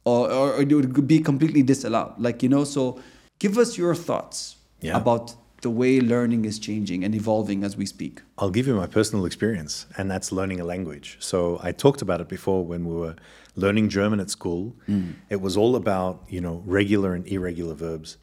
or, 0.04 0.30
or, 0.30 0.52
or 0.54 0.62
it 0.62 0.72
would 0.72 1.06
be 1.08 1.18
completely 1.18 1.62
disallowed. 1.62 2.14
Like, 2.18 2.42
you 2.42 2.48
know, 2.48 2.64
so 2.64 3.00
give 3.38 3.58
us 3.58 3.76
your 3.76 3.94
thoughts 3.94 4.56
Yeah. 4.80 4.96
about 4.96 5.34
the 5.66 5.70
way 5.82 5.94
learning 6.00 6.44
is 6.44 6.56
changing 6.60 7.02
and 7.02 7.12
evolving 7.12 7.64
as 7.64 7.76
we 7.76 7.86
speak. 7.86 8.22
I'll 8.38 8.54
give 8.58 8.68
you 8.68 8.76
my 8.76 8.86
personal 8.86 9.24
experience, 9.30 9.74
and 9.96 10.04
that's 10.08 10.30
learning 10.30 10.60
a 10.60 10.64
language. 10.74 11.08
So 11.18 11.58
I 11.60 11.72
talked 11.72 12.02
about 12.06 12.20
it 12.20 12.28
before 12.28 12.60
when 12.64 12.82
we 12.90 12.94
were 12.94 13.16
learning 13.56 13.88
German 13.88 14.20
at 14.20 14.30
school. 14.30 14.76
Mm. 14.88 15.14
It 15.28 15.40
was 15.46 15.56
all 15.56 15.74
about 15.82 16.14
you 16.28 16.40
know 16.40 16.62
regular 16.78 17.10
and 17.16 17.26
irregular 17.26 17.74
verbs, 17.74 18.16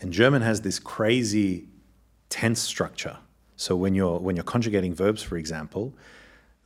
and 0.00 0.10
German 0.10 0.40
has 0.40 0.62
this 0.62 0.78
crazy 0.78 1.68
tense 2.30 2.60
structure. 2.74 3.18
So 3.56 3.76
when 3.82 3.92
you're 3.94 4.18
when 4.26 4.34
you're 4.36 4.50
conjugating 4.54 4.94
verbs, 4.94 5.22
for 5.22 5.36
example, 5.36 5.84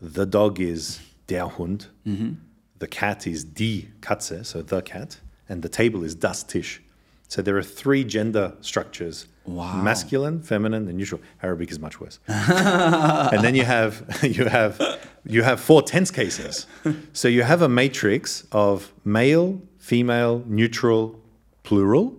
the 0.00 0.26
dog 0.26 0.60
is 0.60 1.00
der 1.26 1.48
Hund, 1.56 1.88
mm-hmm. 2.06 2.34
the 2.78 2.86
cat 3.00 3.26
is 3.26 3.42
die 3.42 3.88
Katze, 4.00 4.46
so 4.46 4.62
the 4.62 4.80
cat, 4.80 5.18
and 5.48 5.62
the 5.62 5.72
table 5.80 6.04
is 6.04 6.14
das 6.14 6.44
Tisch. 6.44 6.80
So 7.26 7.42
there 7.42 7.56
are 7.56 7.68
three 7.80 8.04
gender 8.04 8.46
structures: 8.60 9.26
Wow. 9.46 9.82
masculine, 9.82 10.42
feminine, 10.42 10.86
and 10.88 10.96
neutral. 10.98 11.20
Arabic 11.42 11.70
is 11.70 11.78
much 11.78 11.98
worse. 12.00 12.18
and 12.28 13.42
then 13.44 13.54
you 13.54 13.64
have 13.64 14.02
you 14.22 14.44
have 14.46 14.80
you 15.24 15.42
have 15.42 15.60
four 15.60 15.82
tense 15.82 16.10
cases. 16.10 16.66
So 17.12 17.26
you 17.28 17.42
have 17.42 17.62
a 17.62 17.68
matrix 17.68 18.44
of 18.52 18.92
male, 19.04 19.60
female, 19.78 20.42
neutral, 20.46 21.18
plural 21.62 22.14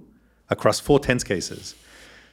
across 0.50 0.80
four 0.80 1.00
tense 1.00 1.24
cases. 1.24 1.76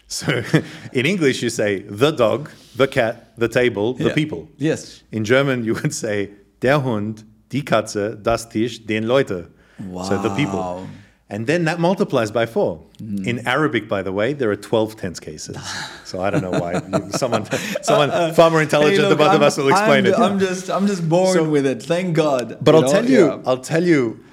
So 0.09 0.43
in 0.93 1.05
English 1.07 1.43
you 1.43 1.51
say 1.51 1.81
the 1.83 2.11
dog, 2.11 2.51
the 2.77 2.89
cat, 2.89 3.33
the 3.37 3.49
table, 3.49 3.95
the 3.95 4.05
Yeah. 4.09 4.15
people. 4.15 4.49
Yes. 4.57 5.03
In 5.13 5.25
German 5.25 5.65
you 5.65 5.75
would 5.75 5.93
say 5.95 6.31
der 6.61 6.83
Hund, 6.83 7.25
die 7.51 7.63
Katze, 7.63 8.17
das 8.21 8.49
Tisch, 8.49 8.85
den 8.87 9.05
Leute. 9.07 9.49
Wow. 9.79 10.09
So 10.09 10.19
the 10.23 10.31
people. 10.31 10.87
And 11.31 11.47
then 11.47 11.65
that 11.65 11.79
multiplies 11.79 12.31
by 12.31 12.47
four. 12.47 12.83
Hmm. 12.99 13.29
In 13.29 13.47
Arabic, 13.47 13.87
by 13.87 14.03
the 14.03 14.13
way, 14.13 14.33
there 14.33 14.51
are 14.51 14.57
12 14.57 14.97
tense 14.97 15.21
cases. 15.21 15.59
So 16.05 16.23
I 16.23 16.31
don't 16.31 16.41
know 16.41 16.59
why. 16.59 16.81
Someone 17.11 17.45
someone 17.83 18.11
uh, 18.11 18.33
far 18.33 18.51
more 18.51 18.63
intelligent 18.63 18.97
Hey, 18.97 19.09
look, 19.09 19.11
than 19.11 19.19
both 19.19 19.35
of 19.35 19.43
I'm- 19.43 19.47
us 19.47 19.59
will 19.59 19.69
explain 19.69 20.07
I'm, 20.07 20.13
it. 20.13 20.19
I'm 20.19 20.39
just, 20.39 20.71
I'm 20.71 20.87
just 20.87 21.07
born 21.07 21.35
So- 21.35 21.49
with 21.49 21.67
it. 21.67 21.83
Thank 21.83 22.17
God. 22.17 22.59
But 22.63 22.73
You 22.73 22.77
I'll 22.77 22.83
know? 22.83 22.93
tell 22.93 23.11
you, 23.11 23.27
Yeah. 23.27 23.43
I'll 23.45 23.61
tell 23.61 23.85
you 23.85 24.25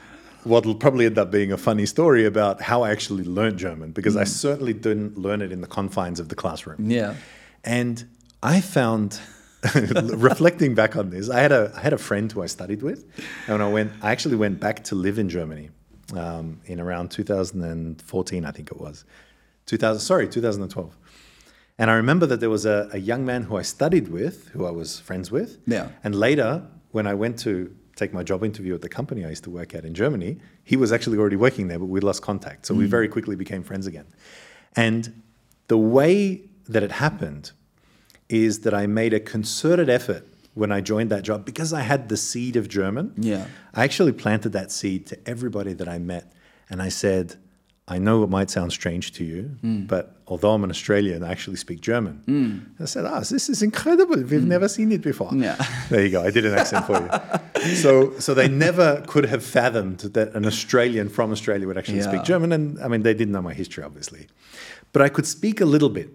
what 0.45 0.65
will 0.65 0.75
probably 0.75 1.05
end 1.05 1.17
up 1.17 1.31
being 1.31 1.51
a 1.51 1.57
funny 1.57 1.85
story 1.85 2.23
about 2.23 2.61
how 2.61 2.83
I 2.83 2.91
actually 2.91 3.25
learned 3.25 3.57
German 3.57 3.91
because 3.91 4.15
I 4.15 4.23
hmm. 4.23 4.29
certainly 4.29 4.73
didn't 4.73 5.17
learn 5.17 5.41
it 5.41 5.51
in 5.51 5.59
the 5.59 5.67
confines 5.67 6.21
of 6.21 6.29
the 6.29 6.35
classroom. 6.35 6.89
Yeah. 6.89 7.15
And 7.65 8.05
I 8.41 8.61
found, 8.61 9.19
reflecting 9.75 10.75
back 10.75 10.95
on 10.95 11.09
this, 11.09 11.29
I 11.29 11.41
had 11.41 11.51
a 11.51 11.73
I 11.75 11.81
had 11.81 11.91
a 11.91 11.97
friend 11.97 12.31
who 12.31 12.41
I 12.41 12.45
studied 12.45 12.83
with, 12.83 13.03
and 13.47 13.59
when 13.59 13.61
I 13.61 13.69
went, 13.69 13.91
I 14.01 14.11
actually 14.11 14.37
went 14.37 14.59
back 14.61 14.83
to 14.85 14.95
live 14.95 15.17
in 15.19 15.27
Germany 15.27 15.71
um, 16.13 16.61
in 16.65 16.79
around 16.79 17.09
2014, 17.09 18.45
I 18.45 18.51
think 18.51 18.71
it 18.71 18.79
was, 18.79 19.05
2000. 19.65 19.99
Sorry, 19.99 20.27
2012. 20.27 20.95
And 21.77 21.91
I 21.91 21.95
remember 21.95 22.25
that 22.27 22.39
there 22.39 22.49
was 22.49 22.65
a, 22.65 22.89
a 22.93 22.97
young 22.97 23.25
man 23.25 23.43
who 23.43 23.57
I 23.57 23.61
studied 23.61 24.07
with, 24.07 24.47
who 24.49 24.65
I 24.65 24.71
was 24.71 24.99
friends 24.99 25.31
with. 25.31 25.57
Yeah. 25.67 25.89
And 26.03 26.15
later, 26.15 26.65
when 26.91 27.05
I 27.05 27.13
went 27.13 27.37
to 27.39 27.75
take 27.95 28.13
my 28.13 28.23
job 28.23 28.43
interview 28.43 28.73
at 28.75 28.81
the 28.81 28.89
company 28.89 29.25
I 29.25 29.29
used 29.29 29.43
to 29.45 29.49
work 29.49 29.73
at 29.73 29.85
in 29.85 29.93
Germany, 29.93 30.37
he 30.63 30.77
was 30.77 30.91
actually 30.91 31.17
already 31.17 31.35
working 31.35 31.67
there, 31.67 31.79
but 31.79 31.85
we 31.85 31.99
lost 31.99 32.21
contact. 32.21 32.65
So 32.65 32.73
we 32.73 32.85
very 32.85 33.07
quickly 33.07 33.35
became 33.35 33.63
friends 33.63 33.87
again. 33.87 34.05
And 34.75 35.21
the 35.67 35.77
way 35.77 36.41
that 36.67 36.83
it 36.83 36.91
happened 36.91 37.51
is 38.27 38.61
that 38.61 38.73
I 38.73 38.87
made 38.87 39.13
a 39.13 39.19
concerted 39.19 39.89
effort 39.89 40.27
when 40.55 40.71
I 40.71 40.81
joined 40.81 41.11
that 41.11 41.23
job 41.23 41.45
because 41.45 41.71
I 41.73 41.81
had 41.81 42.09
the 42.09 42.17
seed 42.17 42.55
of 42.55 42.67
German. 42.67 43.13
Yeah. 43.17 43.45
I 43.73 43.83
actually 43.83 44.13
planted 44.13 44.53
that 44.53 44.71
seed 44.71 45.05
to 45.07 45.19
everybody 45.27 45.73
that 45.73 45.87
I 45.87 45.99
met. 45.99 46.33
And 46.69 46.81
I 46.81 46.89
said, 46.89 47.35
I 47.87 47.99
know 47.99 48.23
it 48.23 48.29
might 48.29 48.49
sound 48.49 48.71
strange 48.71 49.11
to 49.13 49.23
you, 49.23 49.43
hmm. 49.61 49.85
but 49.85 50.15
although 50.25 50.53
I'm 50.53 50.63
an 50.63 50.71
Australian, 50.71 51.23
I 51.23 51.29
actually 51.29 51.57
speak 51.57 51.81
German. 51.81 52.23
Hmm. 52.25 52.81
I 52.81 52.85
said, 52.85 53.05
ah, 53.05 53.19
this 53.19 53.47
is 53.47 53.61
incredible. 53.61 54.15
We've 54.15 54.41
hmm. 54.41 54.47
never 54.47 54.67
seen 54.67 54.91
it 54.91 55.01
before. 55.01 55.29
Yeah. 55.35 55.55
There 55.89 56.03
you 56.03 56.09
go. 56.09 56.23
I 56.23 56.31
did 56.31 56.45
an 56.45 56.55
accent 56.57 56.85
for 56.85 56.99
you. 56.99 57.09
So, 57.75 58.13
so 58.19 58.35
they 58.35 58.47
never 58.47 59.01
could 59.07 59.25
have 59.25 59.43
fathomed 59.43 59.99
that 60.13 60.35
an 60.35 60.45
Australian 60.45 61.09
from 61.09 61.31
Australia 61.31 61.65
would 61.65 61.79
actually 61.79 61.97
Yeah. 61.97 62.09
speak 62.09 62.23
German. 62.23 62.51
And 62.51 62.79
I 62.79 62.87
mean, 62.87 63.01
they 63.01 63.15
didn't 63.15 63.31
know 63.31 63.41
my 63.41 63.55
history, 63.55 63.83
obviously. 63.83 64.27
But 64.93 65.01
I 65.01 65.09
could 65.09 65.25
speak 65.25 65.61
a 65.61 65.65
little 65.65 65.89
bit. 65.89 66.09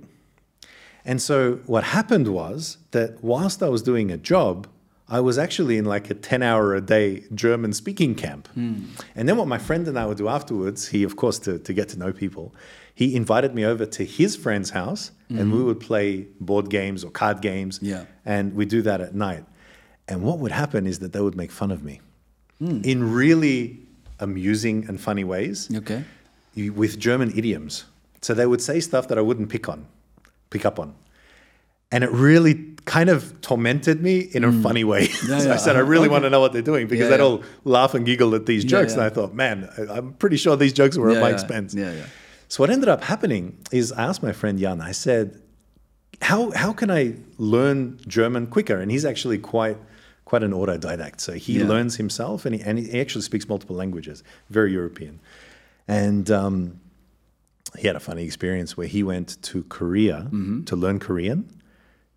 And 1.04 1.20
so 1.20 1.60
what 1.66 1.84
happened 1.84 2.28
was 2.28 2.78
that 2.90 3.22
whilst 3.22 3.62
I 3.62 3.68
was 3.68 3.82
doing 3.82 4.10
a 4.10 4.16
job, 4.16 4.66
I 5.08 5.20
was 5.20 5.38
actually 5.38 5.76
in 5.76 5.84
like 5.84 6.08
a 6.08 6.14
10 6.14 6.42
hour 6.42 6.74
a 6.74 6.80
day 6.80 7.24
German 7.34 7.72
speaking 7.72 8.14
camp. 8.14 8.48
Hmm. 8.48 8.84
And 9.16 9.28
then 9.28 9.36
what 9.36 9.48
my 9.48 9.58
friend 9.58 9.86
and 9.88 9.98
I 9.98 10.06
would 10.06 10.18
do 10.18 10.28
afterwards, 10.28 10.88
he, 10.88 11.02
of 11.02 11.16
course, 11.16 11.38
to, 11.40 11.58
to 11.58 11.72
get 11.72 11.88
to 11.90 11.98
know 11.98 12.12
people, 12.12 12.54
he 12.94 13.16
invited 13.16 13.54
me 13.54 13.64
over 13.64 13.86
to 13.86 14.04
his 14.04 14.36
friend's 14.36 14.70
house 14.70 15.10
and 15.28 15.52
we 15.52 15.58
hmm. 15.58 15.66
would 15.66 15.80
play 15.80 16.26
board 16.40 16.70
games 16.70 17.04
or 17.04 17.10
card 17.10 17.40
games. 17.40 17.78
Yeah. 17.82 18.04
And 18.24 18.54
we 18.54 18.66
do 18.66 18.82
that 18.82 19.00
at 19.00 19.14
night. 19.14 19.44
And 20.06 20.22
what 20.22 20.38
would 20.38 20.52
happen 20.52 20.86
is 20.86 20.98
that 20.98 21.12
they 21.12 21.20
would 21.20 21.36
make 21.36 21.52
fun 21.52 21.70
of 21.70 21.84
me 21.84 22.00
hmm. 22.58 22.80
in 22.84 23.12
really 23.12 23.80
amusing 24.20 24.84
and 24.88 25.00
funny 25.00 25.24
ways 25.24 25.68
Okay. 25.74 26.04
with 26.56 26.98
German 26.98 27.36
idioms. 27.36 27.84
So 28.20 28.34
they 28.34 28.46
would 28.46 28.60
say 28.60 28.80
stuff 28.80 29.08
that 29.08 29.18
I 29.18 29.22
wouldn't 29.22 29.48
pick 29.48 29.68
on, 29.68 29.86
pick 30.50 30.64
up 30.64 30.78
on. 30.78 30.94
And 31.92 32.04
it 32.04 32.10
really 32.12 32.66
kind 32.84 33.10
of 33.10 33.40
tormented 33.40 34.00
me 34.00 34.20
in 34.20 34.44
a 34.44 34.52
funny 34.62 34.84
way. 34.84 35.08
Mm. 35.08 35.28
Yeah, 35.28 35.38
so 35.38 35.48
yeah. 35.48 35.54
I 35.54 35.56
said, 35.56 35.76
I 35.76 35.80
really 35.80 36.04
Okay. 36.06 36.12
want 36.12 36.24
to 36.24 36.30
know 36.30 36.40
what 36.40 36.52
they're 36.52 36.62
doing 36.62 36.86
because 36.86 37.04
Yeah, 37.10 37.16
they'd 37.16 37.22
all 37.22 37.42
laugh 37.64 37.94
and 37.94 38.06
giggle 38.06 38.34
at 38.34 38.46
these 38.46 38.64
jokes. 38.64 38.92
And 38.92 39.02
I 39.02 39.08
thought, 39.10 39.34
man, 39.34 39.68
I'm 39.90 40.12
pretty 40.14 40.36
sure 40.36 40.56
these 40.56 40.72
jokes 40.72 40.96
were 40.96 41.10
at 41.10 41.20
my 41.20 41.30
expense. 41.30 41.74
Yeah, 41.74 41.92
yeah. 41.92 42.06
So 42.48 42.62
what 42.62 42.70
ended 42.70 42.88
up 42.88 43.02
happening 43.04 43.58
is 43.72 43.92
I 43.92 44.02
asked 44.04 44.22
my 44.22 44.32
friend 44.32 44.58
Jan, 44.58 44.80
I 44.80 44.92
said, 44.92 45.40
how, 46.22 46.50
how 46.52 46.72
can 46.72 46.90
I 46.90 47.14
learn 47.38 47.98
German 48.06 48.46
quicker? 48.46 48.78
And 48.78 48.90
he's 48.90 49.04
actually 49.04 49.38
quite 49.38 49.76
quite 50.24 50.44
an 50.44 50.52
autodidact. 50.52 51.20
So 51.20 51.32
he 51.32 51.64
learns 51.64 51.96
himself 51.96 52.46
and 52.46 52.54
he, 52.54 52.60
and 52.62 52.78
he 52.78 53.00
actually 53.00 53.22
speaks 53.22 53.48
multiple 53.48 53.74
languages, 53.74 54.22
very 54.48 54.72
European. 54.72 55.18
And 55.88 56.30
um, 56.30 56.78
he 57.78 57.86
had 57.86 57.96
a 57.96 58.00
funny 58.00 58.24
experience 58.24 58.76
where 58.76 58.86
he 58.86 59.02
went 59.02 59.40
to 59.42 59.62
Korea 59.64 60.28
Mm-hmm. 60.32 60.64
to 60.64 60.76
learn 60.76 60.98
Korean 60.98 61.44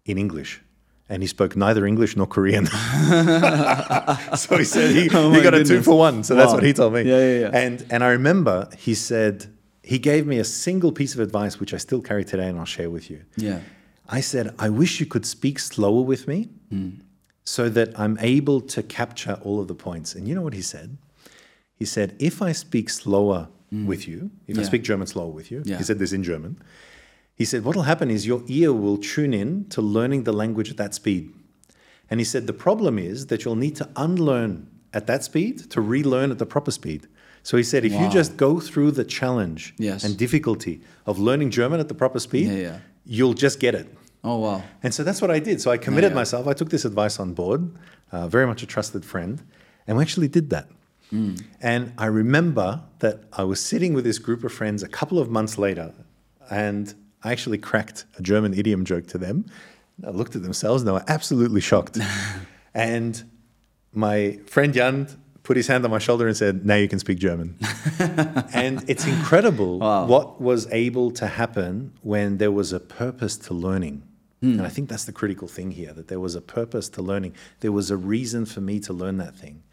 in 0.05 0.17
English. 0.17 0.61
And 1.09 1.21
he 1.21 1.27
spoke 1.27 1.55
neither 1.55 1.85
English 1.85 2.15
nor 2.15 2.25
Korean. 2.27 2.65
so 4.35 4.57
he 4.57 4.63
said 4.63 4.95
he, 4.95 5.09
Oh 5.13 5.31
he 5.31 5.41
got 5.41 5.53
a 5.53 5.63
two 5.63 5.81
for 5.81 5.97
one. 5.97 6.23
So 6.23 6.35
that's 6.35 6.53
what 6.53 6.63
he 6.63 6.73
told 6.73 6.93
me. 6.93 7.01
Yeah, 7.03 7.17
yeah, 7.19 7.39
yeah. 7.41 7.49
And 7.65 7.85
and 7.89 8.03
I 8.03 8.09
remember 8.11 8.67
he 8.77 8.93
said 8.95 9.45
he 9.83 9.99
gave 9.99 10.25
me 10.25 10.39
a 10.39 10.43
single 10.45 10.91
piece 10.91 11.13
of 11.13 11.19
advice 11.19 11.59
which 11.59 11.73
I 11.73 11.77
still 11.77 12.01
carry 12.01 12.23
today 12.23 12.47
and 12.47 12.57
I'll 12.57 12.65
share 12.65 12.89
with 12.89 13.09
you. 13.09 13.19
Yeah. 13.35 13.59
I 14.07 14.21
said, 14.21 14.53
I 14.59 14.69
wish 14.69 14.99
you 14.99 15.05
could 15.05 15.25
speak 15.25 15.59
slower 15.59 16.01
with 16.03 16.27
me 16.27 16.49
so 17.45 17.69
that 17.69 17.97
I'm 17.99 18.17
able 18.19 18.61
to 18.61 18.81
capture 18.83 19.37
all 19.43 19.59
of 19.59 19.67
the 19.67 19.75
points. 19.75 20.15
And 20.15 20.27
you 20.27 20.33
know 20.35 20.41
what 20.41 20.53
he 20.53 20.61
said? 20.61 20.97
He 21.75 21.85
said, 21.85 22.15
if 22.19 22.41
I 22.41 22.51
speak 22.53 22.89
slower 22.89 23.47
with 23.73 24.07
you, 24.07 24.29
if 24.47 24.57
I 24.59 24.63
speak 24.63 24.83
German 24.83 25.07
slower 25.07 25.31
with 25.31 25.49
you, 25.51 25.61
Yeah. 25.65 25.77
he 25.77 25.83
said 25.83 25.97
this 25.99 26.13
in 26.13 26.23
German. 26.23 26.57
He 27.35 27.45
said, 27.45 27.63
what 27.65 27.75
will 27.75 27.83
happen 27.93 28.09
is 28.11 28.27
your 28.27 28.43
ear 28.47 28.71
will 28.71 28.97
tune 28.97 29.33
in 29.33 29.65
to 29.69 29.81
learning 29.81 30.23
the 30.23 30.31
language 30.33 30.69
at 30.69 30.77
that 30.77 30.93
speed. 30.93 31.33
And 32.09 32.19
he 32.19 32.23
said, 32.25 32.45
the 32.45 32.53
problem 32.53 32.99
is 32.99 33.27
that 33.27 33.43
you'll 33.43 33.55
need 33.65 33.75
to 33.77 33.89
unlearn 33.95 34.67
at 34.93 35.07
that 35.07 35.23
speed 35.23 35.71
to 35.71 35.81
relearn 35.81 36.29
at 36.29 36.37
the 36.37 36.45
proper 36.45 36.69
speed. 36.71 37.07
So 37.41 37.57
he 37.57 37.63
said, 37.63 37.83
if 37.83 37.91
you 37.93 38.07
just 38.09 38.37
go 38.37 38.59
through 38.59 38.91
the 38.91 39.03
challenge 39.03 39.73
Yes. 39.79 40.03
and 40.03 40.15
difficulty 40.17 40.81
of 41.05 41.17
learning 41.19 41.49
German 41.49 41.79
at 41.79 41.87
the 41.87 41.95
proper 41.95 42.19
speed, 42.19 42.47
Yeah, 42.47 42.53
yeah. 42.67 42.77
you'll 43.05 43.33
just 43.45 43.59
get 43.59 43.73
it. 43.75 43.87
Oh 44.23 44.37
wow. 44.37 44.61
And 44.83 44.93
so 44.93 45.03
that's 45.03 45.21
what 45.21 45.31
I 45.31 45.39
did. 45.39 45.59
So 45.59 45.71
I 45.71 45.77
committed 45.77 46.11
yeah. 46.11 46.15
myself. 46.21 46.47
I 46.47 46.53
took 46.53 46.69
this 46.69 46.85
advice 46.85 47.19
on 47.19 47.33
board, 47.33 47.61
uh, 48.11 48.27
very 48.27 48.45
much 48.47 48.63
a 48.63 48.65
trusted 48.67 49.03
friend, 49.03 49.41
and 49.87 49.97
we 49.97 50.03
actually 50.03 50.29
did 50.29 50.49
that. 50.51 50.67
Hmm. 51.13 51.35
And 51.61 51.93
I 51.99 52.07
remember 52.07 52.81
that 52.99 53.25
I 53.33 53.43
was 53.43 53.59
sitting 53.59 53.93
with 53.93 54.03
this 54.03 54.17
group 54.17 54.43
of 54.43 54.51
friends 54.51 54.81
a 54.81 54.87
couple 54.87 55.19
of 55.19 55.29
months 55.29 55.59
later, 55.59 55.93
and 56.49 56.91
I 57.23 57.31
actually 57.31 57.59
cracked 57.59 58.05
a 58.17 58.23
German 58.23 58.55
idiom 58.55 58.83
joke 58.83 59.05
to 59.07 59.19
them. 59.19 59.45
I 60.03 60.09
looked 60.09 60.35
at 60.35 60.41
themselves 60.41 60.81
and 60.81 60.87
they 60.87 60.91
were 60.91 61.05
absolutely 61.07 61.61
shocked. 61.61 61.99
and 62.73 63.23
my 63.93 64.39
friend 64.47 64.73
Jan 64.73 65.07
put 65.43 65.55
his 65.55 65.67
hand 65.67 65.85
on 65.85 65.91
my 65.91 65.99
shoulder 65.99 66.25
and 66.27 66.35
said, 66.35 66.65
Now 66.65 66.75
you 66.77 66.87
can 66.89 66.97
speak 66.97 67.19
German. 67.19 67.59
and 67.99 68.83
it's 68.89 69.05
incredible 69.05 69.79
Wow. 69.79 70.07
what 70.07 70.41
was 70.41 70.65
able 70.71 71.11
to 71.11 71.27
happen 71.27 71.93
when 72.01 72.37
there 72.39 72.51
was 72.51 72.73
a 72.73 72.79
purpose 72.79 73.37
to 73.37 73.53
learning. 73.53 74.01
And 74.41 74.61
I 74.63 74.67
think 74.67 74.89
that's 74.89 75.05
the 75.05 75.13
critical 75.13 75.47
thing 75.47 75.71
here 75.71 75.93
that 75.93 76.09
there 76.09 76.19
was 76.19 76.35
a 76.35 76.41
purpose 76.41 76.89
to 76.89 77.01
learning. 77.01 77.33
There 77.61 77.71
was 77.71 77.89
a 77.89 77.95
reason 77.95 78.45
for 78.45 78.59
me 78.59 78.81
to 78.81 78.91
learn 78.91 79.15
that 79.19 79.37
thing. 79.37 79.63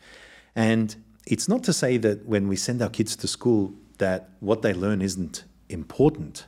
And 0.55 0.95
it's 1.31 1.49
not 1.49 1.63
to 1.65 1.73
say 1.73 1.97
that 1.97 2.27
when 2.27 2.49
we 2.49 2.57
send 2.57 2.83
our 2.83 2.91
kids 2.91 3.15
to 3.17 3.29
school 3.29 3.73
that 3.99 4.31
what 4.41 4.63
they 4.63 4.75
learn 4.75 5.01
isn't 5.01 5.45
important, 5.69 6.47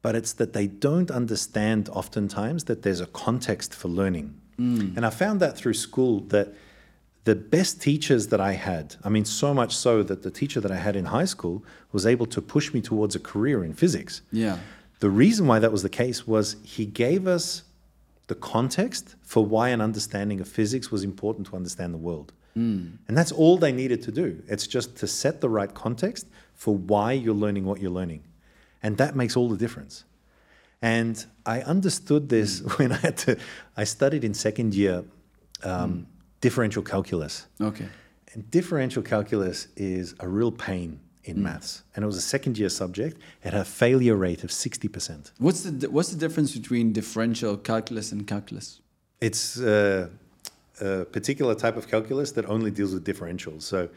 but 0.00 0.16
it's 0.16 0.32
that 0.32 0.54
they 0.54 0.66
don't 0.66 1.10
understand 1.10 1.90
oftentimes 1.90 2.64
that 2.64 2.82
there's 2.82 3.00
a 3.00 3.06
context 3.06 3.74
for 3.74 3.88
learning. 3.88 4.34
Mm. 4.58 4.96
And 4.96 5.04
I 5.04 5.10
found 5.10 5.40
that 5.40 5.58
through 5.58 5.74
school 5.74 6.20
that 6.28 6.54
the 7.24 7.34
best 7.34 7.82
teachers 7.82 8.28
that 8.28 8.40
I 8.40 8.52
had, 8.52 8.96
I 9.04 9.10
mean, 9.10 9.26
so 9.26 9.52
much 9.52 9.76
so 9.76 10.02
that 10.02 10.22
the 10.22 10.30
teacher 10.30 10.60
that 10.62 10.70
I 10.70 10.76
had 10.76 10.96
in 10.96 11.04
high 11.04 11.26
school 11.26 11.62
was 11.92 12.06
able 12.06 12.24
to 12.26 12.40
push 12.40 12.72
me 12.72 12.80
towards 12.80 13.14
a 13.14 13.20
career 13.20 13.62
in 13.62 13.74
physics. 13.74 14.22
Yeah. 14.32 14.58
The 15.00 15.10
reason 15.10 15.46
why 15.46 15.58
that 15.58 15.70
was 15.70 15.82
the 15.82 15.90
case 15.90 16.26
was 16.26 16.56
he 16.62 16.86
gave 16.86 17.26
us 17.26 17.64
the 18.28 18.34
context 18.34 19.16
for 19.20 19.44
why 19.44 19.68
an 19.68 19.82
understanding 19.82 20.40
of 20.40 20.48
physics 20.48 20.90
was 20.90 21.04
important 21.04 21.46
to 21.48 21.56
understand 21.56 21.92
the 21.92 21.98
world. 21.98 22.32
And 22.58 23.16
that's 23.16 23.32
all 23.32 23.56
they 23.58 23.72
needed 23.72 24.02
to 24.02 24.12
do. 24.12 24.42
It's 24.48 24.66
just 24.66 24.96
to 24.96 25.06
set 25.06 25.40
the 25.40 25.48
right 25.48 25.72
context 25.72 26.26
for 26.54 26.74
why 26.74 27.12
you're 27.12 27.34
learning 27.34 27.64
what 27.64 27.80
you're 27.80 27.90
learning. 27.90 28.24
And 28.82 28.96
that 28.98 29.14
makes 29.14 29.36
all 29.36 29.48
the 29.48 29.56
difference. 29.56 30.04
And 30.80 31.24
I 31.44 31.60
understood 31.62 32.28
this 32.28 32.60
when 32.78 32.92
I 32.92 32.96
had 32.96 33.16
to, 33.18 33.38
I 33.76 33.84
studied 33.84 34.24
in 34.24 34.34
second 34.34 34.74
year 34.74 35.04
um, 35.64 36.06
differential 36.40 36.82
calculus. 36.82 37.46
Okay. 37.60 37.88
And 38.34 38.50
differential 38.50 39.02
calculus 39.02 39.68
is 39.76 40.14
a 40.20 40.28
real 40.28 40.52
pain 40.52 41.00
in 41.24 41.42
maths. 41.42 41.82
And 41.94 42.02
it 42.02 42.06
was 42.06 42.16
a 42.16 42.22
second 42.22 42.58
year 42.58 42.68
subject. 42.68 43.18
It 43.42 43.52
had 43.52 43.60
a 43.60 43.64
failure 43.64 44.16
rate 44.16 44.44
of 44.44 44.50
60%. 44.50 45.32
What's 45.38 45.62
the 45.62 45.90
what's 45.90 46.10
the 46.10 46.18
difference 46.18 46.56
between 46.56 46.92
differential 46.92 47.56
calculus 47.56 48.12
and 48.12 48.26
calculus? 48.26 48.80
It's 49.20 49.60
uh, 49.60 50.08
a 50.80 51.04
particular 51.04 51.54
type 51.54 51.76
of 51.76 51.88
calculus 51.88 52.32
that 52.32 52.44
only 52.46 52.70
deals 52.70 52.92
with 52.94 53.04
differentials. 53.06 53.62
So 53.62 53.88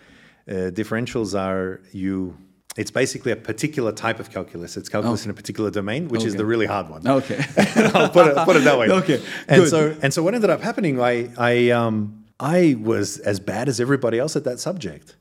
uh, 0.49 0.53
differentials 0.71 1.37
are 1.39 1.81
you. 1.91 2.35
It's 2.77 2.91
basically 2.91 3.33
a 3.33 3.35
particular 3.35 3.91
type 3.91 4.19
of 4.21 4.29
calculus. 4.31 4.77
It's 4.77 4.87
calculus 4.87 5.21
Oh. 5.23 5.25
in 5.25 5.29
a 5.31 5.33
particular 5.33 5.69
domain, 5.71 6.07
which 6.07 6.23
is 6.23 6.35
the 6.35 6.45
really 6.45 6.65
hard 6.65 6.89
one. 6.89 7.05
Okay. 7.05 7.43
I'll 7.93 8.09
put 8.09 8.27
it, 8.27 8.35
put 8.45 8.55
it 8.55 8.63
that 8.63 8.79
way. 8.79 8.87
Okay, 9.01 9.21
And 9.49 9.63
good. 9.63 9.69
so 9.69 9.95
and 10.01 10.13
so 10.13 10.23
what 10.23 10.33
ended 10.35 10.49
up 10.49 10.61
happening, 10.61 10.99
I 11.01 11.29
I 11.37 11.69
um 11.71 12.23
I 12.39 12.75
was 12.81 13.17
as 13.19 13.39
bad 13.41 13.67
as 13.67 13.79
everybody 13.81 14.17
else 14.19 14.35
at 14.37 14.43
that 14.45 14.59
subject. 14.59 15.15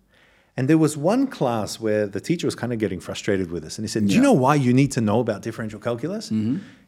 And 0.57 0.69
there 0.69 0.79
was 0.79 0.97
one 0.97 1.27
class 1.27 1.81
where 1.81 2.07
the 2.07 2.21
teacher 2.21 2.47
was 2.47 2.55
kind 2.55 2.73
of 2.73 2.79
getting 2.79 3.01
frustrated 3.01 3.51
with 3.51 3.65
us. 3.65 3.79
And 3.79 3.85
he 3.85 3.89
said, 3.89 4.07
Do 4.09 4.15
you 4.15 4.21
know 4.21 4.33
why 4.33 4.55
you 4.57 4.73
need 4.73 4.93
to 4.93 5.01
know 5.01 5.19
about 5.21 5.43
differential 5.43 5.81
calculus? 5.81 6.31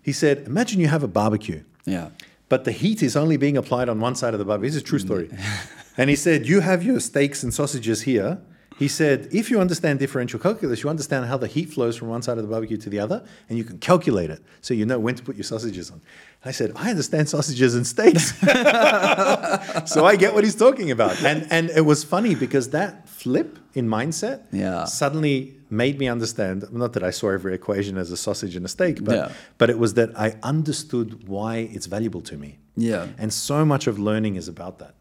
He 0.02 0.12
said, 0.12 0.46
Imagine 0.46 0.80
you 0.80 0.88
have 0.88 1.02
a 1.02 1.08
barbecue 1.08 1.62
yeah. 1.84 2.10
But 2.52 2.64
the 2.64 2.70
heat 2.70 3.02
is 3.02 3.16
only 3.16 3.38
being 3.38 3.56
applied 3.56 3.88
on 3.88 3.98
one 3.98 4.14
side 4.14 4.34
of 4.34 4.38
the 4.38 4.44
barbecue. 4.44 4.68
This 4.68 4.76
is 4.76 4.82
a 4.82 4.84
true 4.84 4.98
story. 4.98 5.28
Mm. 5.28 5.68
and 5.96 6.10
he 6.10 6.16
said, 6.16 6.46
You 6.46 6.60
have 6.60 6.82
your 6.82 7.00
steaks 7.00 7.42
and 7.42 7.54
sausages 7.54 8.02
here. 8.02 8.42
He 8.82 8.88
said, 8.88 9.28
if 9.30 9.44
you 9.50 9.60
understand 9.60 9.94
differential 10.04 10.40
calculus, 10.46 10.82
you 10.82 10.88
understand 10.96 11.22
how 11.30 11.36
the 11.44 11.46
heat 11.56 11.68
flows 11.74 11.94
from 11.98 12.08
one 12.16 12.22
side 12.26 12.36
of 12.38 12.44
the 12.46 12.50
barbecue 12.54 12.76
to 12.86 12.90
the 12.94 12.98
other, 12.98 13.18
and 13.48 13.54
you 13.58 13.64
can 13.70 13.78
calculate 13.78 14.30
it 14.36 14.40
so 14.60 14.70
you 14.74 14.84
know 14.90 14.98
when 14.98 15.14
to 15.14 15.22
put 15.28 15.36
your 15.36 15.44
sausages 15.52 15.86
on. 15.92 16.00
I 16.44 16.50
said, 16.58 16.68
I 16.74 16.90
understand 16.90 17.28
sausages 17.28 17.72
and 17.78 17.86
steaks. 17.86 18.24
so 19.94 20.04
I 20.12 20.16
get 20.22 20.34
what 20.34 20.42
he's 20.44 20.56
talking 20.56 20.90
about. 20.90 21.22
And, 21.22 21.46
and 21.50 21.70
it 21.70 21.82
was 21.92 22.02
funny 22.14 22.34
because 22.34 22.70
that 22.70 23.08
flip 23.08 23.50
in 23.74 23.86
mindset 23.88 24.38
Yeah. 24.50 24.84
suddenly 24.84 25.54
made 25.70 25.96
me 26.02 26.08
understand, 26.08 26.64
not 26.72 26.92
that 26.94 27.04
I 27.04 27.10
saw 27.10 27.28
every 27.30 27.54
equation 27.54 27.96
as 27.96 28.10
a 28.10 28.16
sausage 28.16 28.56
and 28.56 28.64
a 28.66 28.68
steak, 28.68 29.04
but, 29.04 29.14
Yeah. 29.14 29.32
but 29.58 29.70
it 29.70 29.78
was 29.78 29.94
that 29.94 30.10
I 30.18 30.34
understood 30.42 31.28
why 31.28 31.52
it's 31.76 31.86
valuable 31.86 32.22
to 32.22 32.36
me. 32.36 32.58
Yeah. 32.76 33.06
And 33.18 33.32
so 33.32 33.64
much 33.64 33.86
of 33.86 33.98
learning 33.98 34.34
is 34.36 34.48
about 34.48 34.78
that. 34.80 34.94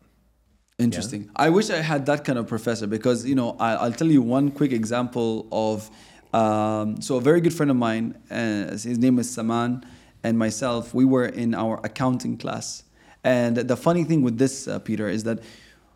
Interesting. 0.82 1.30
I 1.36 1.50
wish 1.50 1.70
I 1.70 1.78
had 1.78 2.06
that 2.08 2.26
kind 2.26 2.40
of 2.40 2.48
professor 2.48 2.88
because 2.88 3.26
you 3.26 3.36
know 3.36 3.56
I, 3.60 3.74
I'll 3.74 3.92
tell 3.92 4.08
you 4.08 4.22
one 4.22 4.52
quick 4.52 4.72
example 4.72 5.48
of 5.52 5.90
um, 6.34 7.02
so 7.02 7.18
a 7.18 7.22
very 7.22 7.42
good 7.42 7.54
friend 7.54 7.70
of 7.70 7.78
mine, 7.78 8.18
uh, 8.32 8.72
his 8.72 8.98
name 8.98 9.20
is 9.20 9.30
Saman, 9.30 9.84
and 10.24 10.40
myself. 10.40 10.94
We 10.94 11.06
were 11.06 11.26
in 11.26 11.54
our 11.54 11.80
accounting 11.84 12.38
class, 12.38 12.84
and 13.24 13.58
the 13.58 13.76
funny 13.76 14.04
thing 14.04 14.22
with 14.22 14.38
this, 14.38 14.68
uh, 14.68 14.80
Peter, 14.80 15.08
is 15.08 15.24
that 15.26 15.40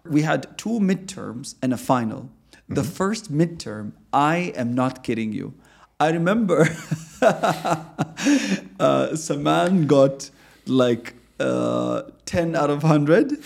we 0.06 0.22
had 0.22 0.58
two 0.58 0.80
midterms 0.80 1.56
and 1.62 1.74
a 1.74 1.78
final. 1.78 2.30
The 2.68 2.84
first 2.84 3.32
midterm, 3.32 3.94
I 4.12 4.54
am 4.56 4.74
not 4.74 5.04
kidding 5.04 5.32
you. 5.32 5.54
I 6.00 6.10
remember 6.10 6.68
uh, 7.22 9.16
Saman 9.16 9.88
got 9.88 10.30
like 10.66 11.14
uh, 11.40 12.04
10 12.26 12.56
out 12.56 12.70
of 12.70 12.84
100 12.84 13.38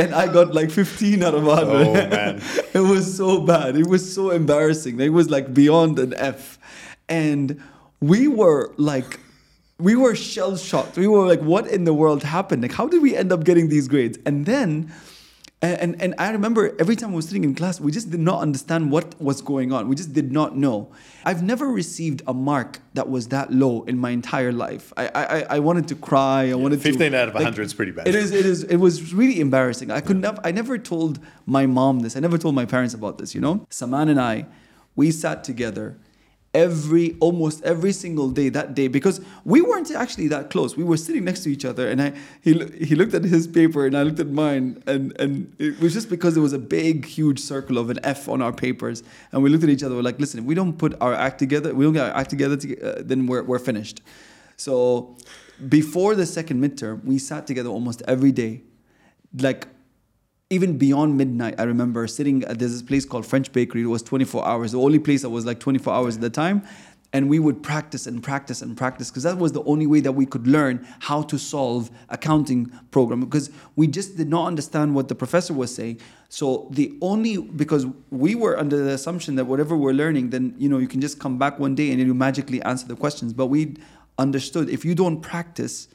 and 0.00 0.14
I 0.14 0.32
got 0.32 0.54
like 0.54 0.70
15 0.70 1.22
out 1.22 1.34
of 1.34 1.44
100. 1.44 1.70
Oh, 1.70 1.92
man. 1.92 2.42
it 2.74 2.80
was 2.80 3.16
so 3.16 3.40
bad. 3.42 3.76
It 3.76 3.86
was 3.86 4.12
so 4.12 4.30
embarrassing. 4.30 4.98
It 4.98 5.10
was 5.10 5.28
like 5.28 5.52
beyond 5.52 5.98
an 5.98 6.14
F. 6.14 6.58
And 7.08 7.60
we 8.00 8.26
were 8.26 8.72
like, 8.78 9.20
we 9.78 9.96
were 9.96 10.14
shell 10.14 10.56
shocked. 10.56 10.96
We 10.96 11.06
were 11.06 11.26
like, 11.26 11.40
what 11.40 11.66
in 11.66 11.84
the 11.84 11.92
world 11.92 12.22
happened? 12.22 12.62
Like, 12.62 12.72
how 12.72 12.88
did 12.88 13.02
we 13.02 13.14
end 13.14 13.30
up 13.30 13.44
getting 13.44 13.68
these 13.68 13.88
grades? 13.88 14.18
And 14.24 14.46
then, 14.46 14.92
and, 15.62 16.00
and, 16.00 16.14
I 16.16 16.30
remember 16.30 16.74
every 16.78 16.96
time 16.96 17.10
we 17.10 17.16
were 17.16 17.22
sitting 17.22 17.44
in 17.44 17.54
class, 17.54 17.80
we 17.80 17.92
just 17.92 18.10
did 18.10 18.20
not 18.20 18.40
understand 18.40 18.90
what 18.90 19.20
was 19.20 19.42
going 19.42 19.72
on. 19.72 19.88
We 19.88 19.94
just 19.94 20.14
did 20.14 20.32
not 20.32 20.56
know. 20.56 20.90
I've 21.22 21.42
never 21.42 21.66
received 21.66 22.22
a 22.26 22.32
mark 22.32 22.78
that 22.94 23.10
was 23.10 23.28
that 23.28 23.52
low 23.52 23.82
in 23.82 23.98
my 23.98 24.10
entire 24.10 24.52
life. 24.52 24.90
I, 24.96 25.08
I, 25.08 25.40
I 25.56 25.58
wanted 25.58 25.86
to 25.88 25.96
cry. 25.96 26.50
I 26.50 26.54
wanted 26.54 26.76
to. 26.76 26.82
15 26.82 27.14
out 27.14 27.28
of 27.28 27.34
100 27.34 27.62
is 27.62 27.74
pretty 27.74 27.92
bad. 27.92 28.08
It 28.08 28.14
is. 28.14 28.32
It 28.32 28.46
is. 28.46 28.64
It 28.64 28.76
was 28.76 29.12
really 29.12 29.38
embarrassing. 29.38 29.90
I 29.90 30.00
could 30.00 30.16
never. 30.16 30.40
I 30.42 30.50
never 30.50 30.78
told 30.78 31.20
my 31.44 31.66
mom 31.66 32.00
this. 32.00 32.16
I 32.16 32.20
never 32.20 32.38
told 32.38 32.54
my 32.54 32.64
parents 32.64 32.94
about 32.94 33.18
this. 33.18 33.34
You 33.34 33.42
know, 33.42 33.66
Saman 33.68 34.08
and 34.08 34.20
I, 34.20 34.46
we 34.96 35.10
sat 35.10 35.44
together 35.44 35.98
every 36.52 37.16
almost 37.20 37.62
every 37.62 37.92
single 37.92 38.28
day 38.28 38.48
that 38.48 38.74
day 38.74 38.88
because 38.88 39.20
we 39.44 39.60
weren't 39.60 39.90
actually 39.92 40.26
that 40.28 40.50
close. 40.50 40.76
We 40.76 40.82
were 40.82 40.96
sitting 40.96 41.24
next 41.24 41.44
to 41.44 41.52
each 41.52 41.64
other, 41.64 41.88
and 41.88 42.02
I 42.02 42.12
he 42.40 42.52
he 42.84 42.94
looked 42.94 43.14
at 43.14 43.24
his 43.24 43.46
paper 43.46 43.86
and 43.86 43.96
I 43.96 44.02
looked 44.02 44.20
at 44.20 44.28
mine, 44.28 44.82
and 44.86 45.18
and 45.20 45.54
it 45.58 45.78
was 45.80 45.92
just 45.92 46.10
because 46.10 46.34
there 46.34 46.42
was 46.42 46.52
a 46.52 46.58
big 46.58 47.04
huge 47.04 47.38
circle 47.38 47.78
of 47.78 47.90
an 47.90 47.98
F 48.02 48.28
on 48.28 48.42
our 48.42 48.52
papers, 48.52 49.02
and 49.32 49.42
we 49.42 49.50
looked 49.50 49.64
at 49.64 49.70
each 49.70 49.82
other. 49.82 49.94
We're 49.94 50.02
like, 50.02 50.18
listen, 50.18 50.40
if 50.40 50.46
we 50.46 50.54
don't 50.54 50.76
put 50.76 50.94
our 51.00 51.14
act 51.14 51.38
together, 51.38 51.74
we 51.74 51.84
don't 51.84 51.94
get 51.94 52.10
our 52.10 52.16
act 52.16 52.30
together, 52.30 52.56
to, 52.56 52.80
uh, 52.80 53.02
then 53.04 53.26
we're 53.26 53.42
we're 53.42 53.58
finished. 53.58 54.02
So 54.56 55.16
before 55.68 56.14
the 56.14 56.26
second 56.26 56.62
midterm, 56.62 57.04
we 57.04 57.18
sat 57.18 57.46
together 57.46 57.70
almost 57.70 58.02
every 58.08 58.32
day, 58.32 58.62
like 59.38 59.68
even 60.50 60.76
beyond 60.76 61.16
midnight. 61.16 61.54
I 61.58 61.62
remember 61.62 62.06
sitting 62.08 62.42
at 62.44 62.58
there's 62.58 62.72
this 62.72 62.82
place 62.82 63.04
called 63.04 63.24
French 63.24 63.52
Bakery. 63.52 63.82
It 63.82 63.86
was 63.86 64.02
24 64.02 64.46
hours, 64.46 64.72
the 64.72 64.80
only 64.80 64.98
place 64.98 65.22
that 65.22 65.30
was 65.30 65.46
like 65.46 65.60
24 65.60 65.94
hours 65.94 66.16
at 66.16 66.20
the 66.20 66.30
time. 66.30 66.62
And 67.12 67.28
we 67.28 67.40
would 67.40 67.62
practice 67.62 68.06
and 68.06 68.22
practice 68.22 68.62
and 68.62 68.76
practice 68.76 69.10
because 69.10 69.24
that 69.24 69.38
was 69.38 69.50
the 69.52 69.64
only 69.64 69.86
way 69.86 69.98
that 70.00 70.12
we 70.12 70.26
could 70.26 70.46
learn 70.46 70.86
how 71.00 71.22
to 71.22 71.38
solve 71.38 71.90
accounting 72.08 72.70
program 72.92 73.20
because 73.20 73.50
we 73.74 73.88
just 73.88 74.16
did 74.16 74.28
not 74.28 74.46
understand 74.46 74.94
what 74.94 75.08
the 75.08 75.16
professor 75.16 75.52
was 75.52 75.74
saying. 75.74 76.00
So 76.28 76.68
the 76.70 76.96
only 77.00 77.38
because 77.38 77.86
we 78.10 78.36
were 78.36 78.56
under 78.56 78.76
the 78.76 78.92
assumption 78.92 79.34
that 79.36 79.46
whatever 79.46 79.76
we're 79.76 79.92
learning, 79.92 80.30
then 80.30 80.54
you 80.56 80.68
know 80.68 80.78
you 80.78 80.86
can 80.86 81.00
just 81.00 81.18
come 81.18 81.36
back 81.36 81.58
one 81.58 81.74
day 81.74 81.90
and 81.90 82.00
you 82.00 82.14
magically 82.14 82.62
answer 82.62 82.86
the 82.86 82.96
questions. 82.96 83.32
But 83.32 83.46
we 83.46 83.76
understood 84.16 84.68
if 84.68 84.84
you 84.84 84.94
don't 84.94 85.20
practice 85.20 85.88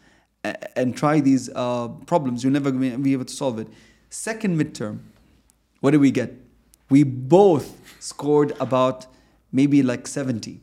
and 0.76 0.98
try 0.98 1.22
these 1.22 1.50
uh, 1.56 1.88
problems, 2.08 2.44
you're 2.44 2.52
never 2.52 2.72
be 2.74 3.13
able 3.13 3.26
to 3.26 3.34
solve 3.34 3.58
it. 3.60 3.70
Second 4.15 4.58
midterm, 4.60 4.99
what 5.82 5.91
did 5.91 5.99
we 5.99 6.10
get? 6.10 6.34
We 6.89 7.04
both 7.04 7.78
scored 7.99 8.54
about 8.62 9.06
maybe 9.51 9.84
like 9.84 10.08
70, 10.08 10.62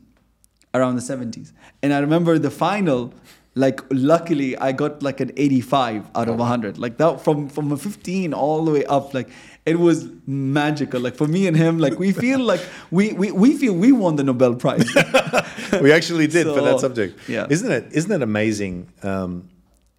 around 0.73 0.95
the 0.95 1.01
70s. 1.01 1.51
And 1.83 1.93
I 1.93 1.99
remember 1.99 2.39
the 2.39 2.49
final, 2.49 3.13
like 3.53 3.79
luckily 3.91 4.57
I 4.57 4.71
got 4.71 5.03
like 5.03 5.19
an 5.19 5.31
85 5.37 6.09
out 6.15 6.29
of 6.29 6.37
100. 6.37 6.79
Like 6.79 6.97
that 6.97 7.21
from 7.21 7.47
from 7.47 7.71
a 7.71 7.77
15 7.77 8.33
all 8.33 8.65
the 8.65 8.71
way 8.71 8.85
up. 8.85 9.13
Like 9.13 9.29
it 9.67 9.77
was 9.79 10.09
magical. 10.25 10.99
Like 10.99 11.15
for 11.15 11.27
me 11.27 11.45
and 11.45 11.55
him, 11.55 11.77
like 11.77 11.99
we 11.99 12.11
feel 12.11 12.39
like 12.51 12.61
we 12.89 13.13
we, 13.13 13.31
we 13.31 13.55
feel 13.55 13.73
we 13.75 13.91
won 13.91 14.15
the 14.15 14.23
Nobel 14.23 14.55
Prize. 14.55 14.89
we 15.81 15.91
actually 15.91 16.25
did 16.25 16.47
for 16.47 16.61
that 16.61 16.79
subject. 16.79 17.19
yeah. 17.29 17.45
Isn't 17.49 17.71
it? 17.71 17.85
Isn't 17.91 18.11
it 18.11 18.23
amazing? 18.23 18.89
Um, 19.03 19.49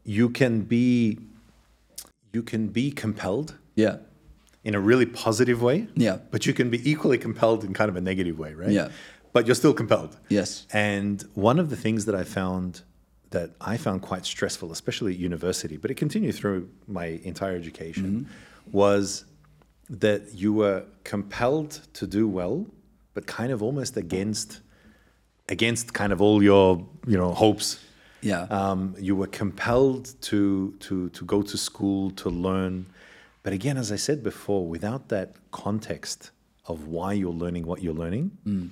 you 0.05 0.29
can 0.29 0.63
be, 0.63 1.19
you 2.35 2.43
can 2.43 2.69
be 2.69 2.91
compelled 2.91 3.57
yeah. 3.77 3.97
in 4.65 4.75
a 4.75 4.81
really 4.81 5.07
positive 5.07 5.63
way. 5.63 5.89
Yeah. 5.95 6.19
But 6.31 6.47
you 6.47 6.53
can 6.53 6.69
be 6.71 6.91
equally 6.91 7.19
compelled 7.19 7.65
in 7.65 7.73
kind 7.73 7.89
of 7.89 7.97
a 7.97 8.01
negative 8.01 8.39
way, 8.39 8.55
right? 8.55 8.71
Yeah. 8.71 8.89
But 9.33 9.47
you're 9.47 9.55
still 9.57 9.75
compelled. 9.75 10.17
Yes. 10.29 10.67
And 10.73 11.23
one 11.35 11.59
of 11.59 11.71
the 11.71 11.77
things 11.77 12.05
that 12.07 12.15
I 12.15 12.25
found 12.25 12.83
that 13.31 13.51
I 13.61 13.77
found 13.77 14.01
quite 14.01 14.25
stressful, 14.25 14.71
especially 14.71 15.13
at 15.13 15.19
university, 15.19 15.77
but 15.77 15.91
it 15.91 15.95
continued 15.95 16.37
through 16.37 16.69
my 16.87 17.07
entire 17.25 17.57
education, 17.57 18.05
Mm-hmm. 18.05 18.71
was 18.71 19.25
that 19.91 20.35
you 20.35 20.53
were 20.53 20.85
compelled 21.03 21.73
to 21.95 22.07
do 22.07 22.29
well, 22.29 22.67
but 23.13 23.27
kind 23.27 23.51
of 23.53 23.63
almost 23.63 23.97
against 23.97 24.61
against 25.49 25.93
kind 25.93 26.13
of 26.13 26.23
all 26.23 26.43
your 26.43 26.87
you 27.07 27.19
know 27.19 27.33
hopes. 27.35 27.81
Yeah. 28.31 28.43
Um, 28.59 28.95
you 28.99 29.15
were 29.21 29.31
compelled 29.43 30.05
to 30.29 30.73
to 30.87 30.95
to 31.11 31.23
go 31.25 31.43
to 31.43 31.57
school 31.69 32.11
to 32.23 32.29
learn, 32.31 32.87
but 33.45 33.53
again, 33.53 33.77
as 33.77 33.91
I 33.97 33.97
said 34.07 34.19
before, 34.23 34.63
without 34.77 35.03
that 35.15 35.29
context 35.51 36.31
of 36.67 36.77
why 36.95 37.11
you're 37.21 37.39
learning 37.43 37.65
what 37.71 37.79
you're 37.83 38.01
learning, 38.05 38.27
Mm. 38.47 38.71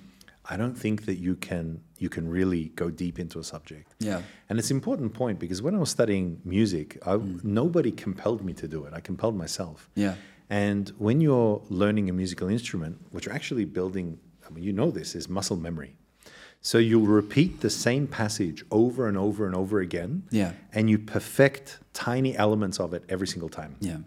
I 0.53 0.57
don't 0.57 0.75
think 0.85 1.05
that 1.09 1.19
you 1.27 1.35
can 1.37 1.67
you 1.99 2.09
can 2.09 2.25
really 2.29 2.65
go 2.83 2.91
deep 2.91 3.19
into 3.19 3.39
a 3.39 3.45
subject. 3.45 3.95
Yeah. 4.01 4.23
And 4.49 4.59
it's 4.59 4.71
an 4.71 4.77
important 4.77 5.15
point 5.15 5.39
because 5.39 5.63
when 5.63 5.75
I 5.75 5.79
was 5.79 5.91
studying 5.91 6.41
music, 6.45 6.99
I, 7.07 7.17
nobody 7.45 7.93
compelled 7.93 8.45
me 8.45 8.53
to 8.55 8.67
do 8.67 8.85
it. 8.87 8.93
I 8.93 9.01
compelled 9.01 9.37
myself. 9.37 9.89
Yeah. 9.95 10.15
And 10.51 10.93
when 10.99 11.21
you're 11.21 11.63
learning 11.71 12.11
a 12.11 12.13
musical 12.13 12.49
instrument, 12.49 12.99
what 13.13 13.25
you're 13.25 13.35
actually 13.35 13.67
building, 13.67 14.19
I 14.47 14.51
mean, 14.53 14.65
you 14.65 14.73
know 14.73 14.91
this, 14.91 15.15
is 15.15 15.29
muscle 15.29 15.57
memory. 15.57 15.95
So 16.65 16.79
you'll 16.79 17.07
repeat 17.07 17.61
the 17.61 17.71
same 17.71 18.07
passage 18.07 18.65
over 18.71 19.09
and 19.09 19.19
over 19.19 19.47
and 19.47 19.55
over 19.55 19.81
again. 19.81 20.23
Yeah. 20.31 20.53
And 20.73 20.89
you 20.89 20.99
perfect 20.99 21.79
tiny 21.93 22.37
elements 22.37 22.79
of 22.79 22.95
it 22.95 23.03
every 23.09 23.27
single 23.27 23.49
time. 23.49 23.75
Yeah. 23.81 23.99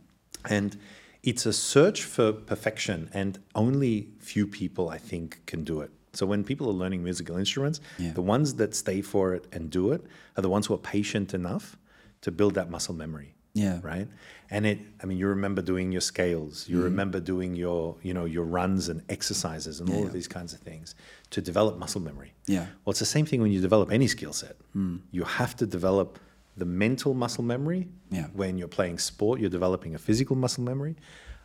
And 0.49 0.77
it's 1.21 1.45
a 1.45 1.51
search 1.53 2.03
for 2.03 2.31
perfection, 2.31 3.09
and 3.13 3.39
only 3.55 4.07
few 4.19 4.47
people, 4.47 4.89
I 4.89 4.97
think, 4.99 5.41
can 5.47 5.63
do 5.63 5.81
it. 5.81 5.91
So 6.13 6.25
when 6.25 6.43
people 6.45 6.69
are 6.69 6.73
learning 6.73 7.03
musical 7.03 7.35
instruments, 7.37 7.81
Yeah. 7.99 8.13
the 8.13 8.21
ones 8.21 8.53
that 8.55 8.73
stay 8.73 9.01
for 9.01 9.33
it 9.35 9.45
and 9.51 9.69
do 9.69 9.91
it 9.91 10.01
are 10.37 10.41
the 10.41 10.49
ones 10.49 10.67
who 10.67 10.73
are 10.75 10.77
patient 10.77 11.33
enough 11.33 11.77
to 12.21 12.31
build 12.31 12.53
that 12.53 12.69
muscle 12.71 12.95
memory. 12.95 13.34
Yeah. 13.55 13.79
Right. 13.81 14.07
And 14.51 14.65
it, 14.67 14.79
I 15.01 15.05
mean, 15.07 15.17
you 15.17 15.27
remember 15.27 15.61
doing 15.63 15.91
your 15.91 16.01
scales, 16.01 16.53
Mm-hmm. 16.65 16.73
you 16.73 16.83
remember 16.83 17.19
doing 17.19 17.55
your, 17.55 17.95
you 18.03 18.13
know, 18.13 18.25
your 18.25 18.43
runs 18.45 18.89
and 18.89 19.01
exercises 19.09 19.79
and 19.79 19.89
all 19.89 20.01
Yeah, 20.01 20.05
of 20.07 20.13
these 20.13 20.27
kinds 20.27 20.53
of 20.53 20.59
things 20.59 20.93
to 21.31 21.41
develop 21.41 21.77
muscle 21.79 22.01
memory. 22.01 22.33
Yeah. 22.45 22.67
Well, 22.83 22.91
it's 22.91 22.99
the 22.99 23.05
same 23.17 23.25
thing 23.25 23.41
when 23.41 23.51
you 23.51 23.61
develop 23.61 23.91
any 23.91 24.07
skill 24.07 24.33
set. 24.33 24.55
Hmm. 24.73 24.97
You 25.11 25.23
have 25.23 25.55
to 25.55 25.65
develop 25.65 26.19
the 26.57 26.65
mental 26.65 27.13
muscle 27.13 27.43
memory. 27.43 27.87
Yeah. 28.11 28.27
When 28.33 28.57
you're 28.59 28.67
playing 28.79 28.99
sport, 28.99 29.39
you're 29.39 29.49
developing 29.59 29.95
a 29.95 29.99
physical 29.99 30.35
muscle 30.35 30.63
memory. 30.63 30.95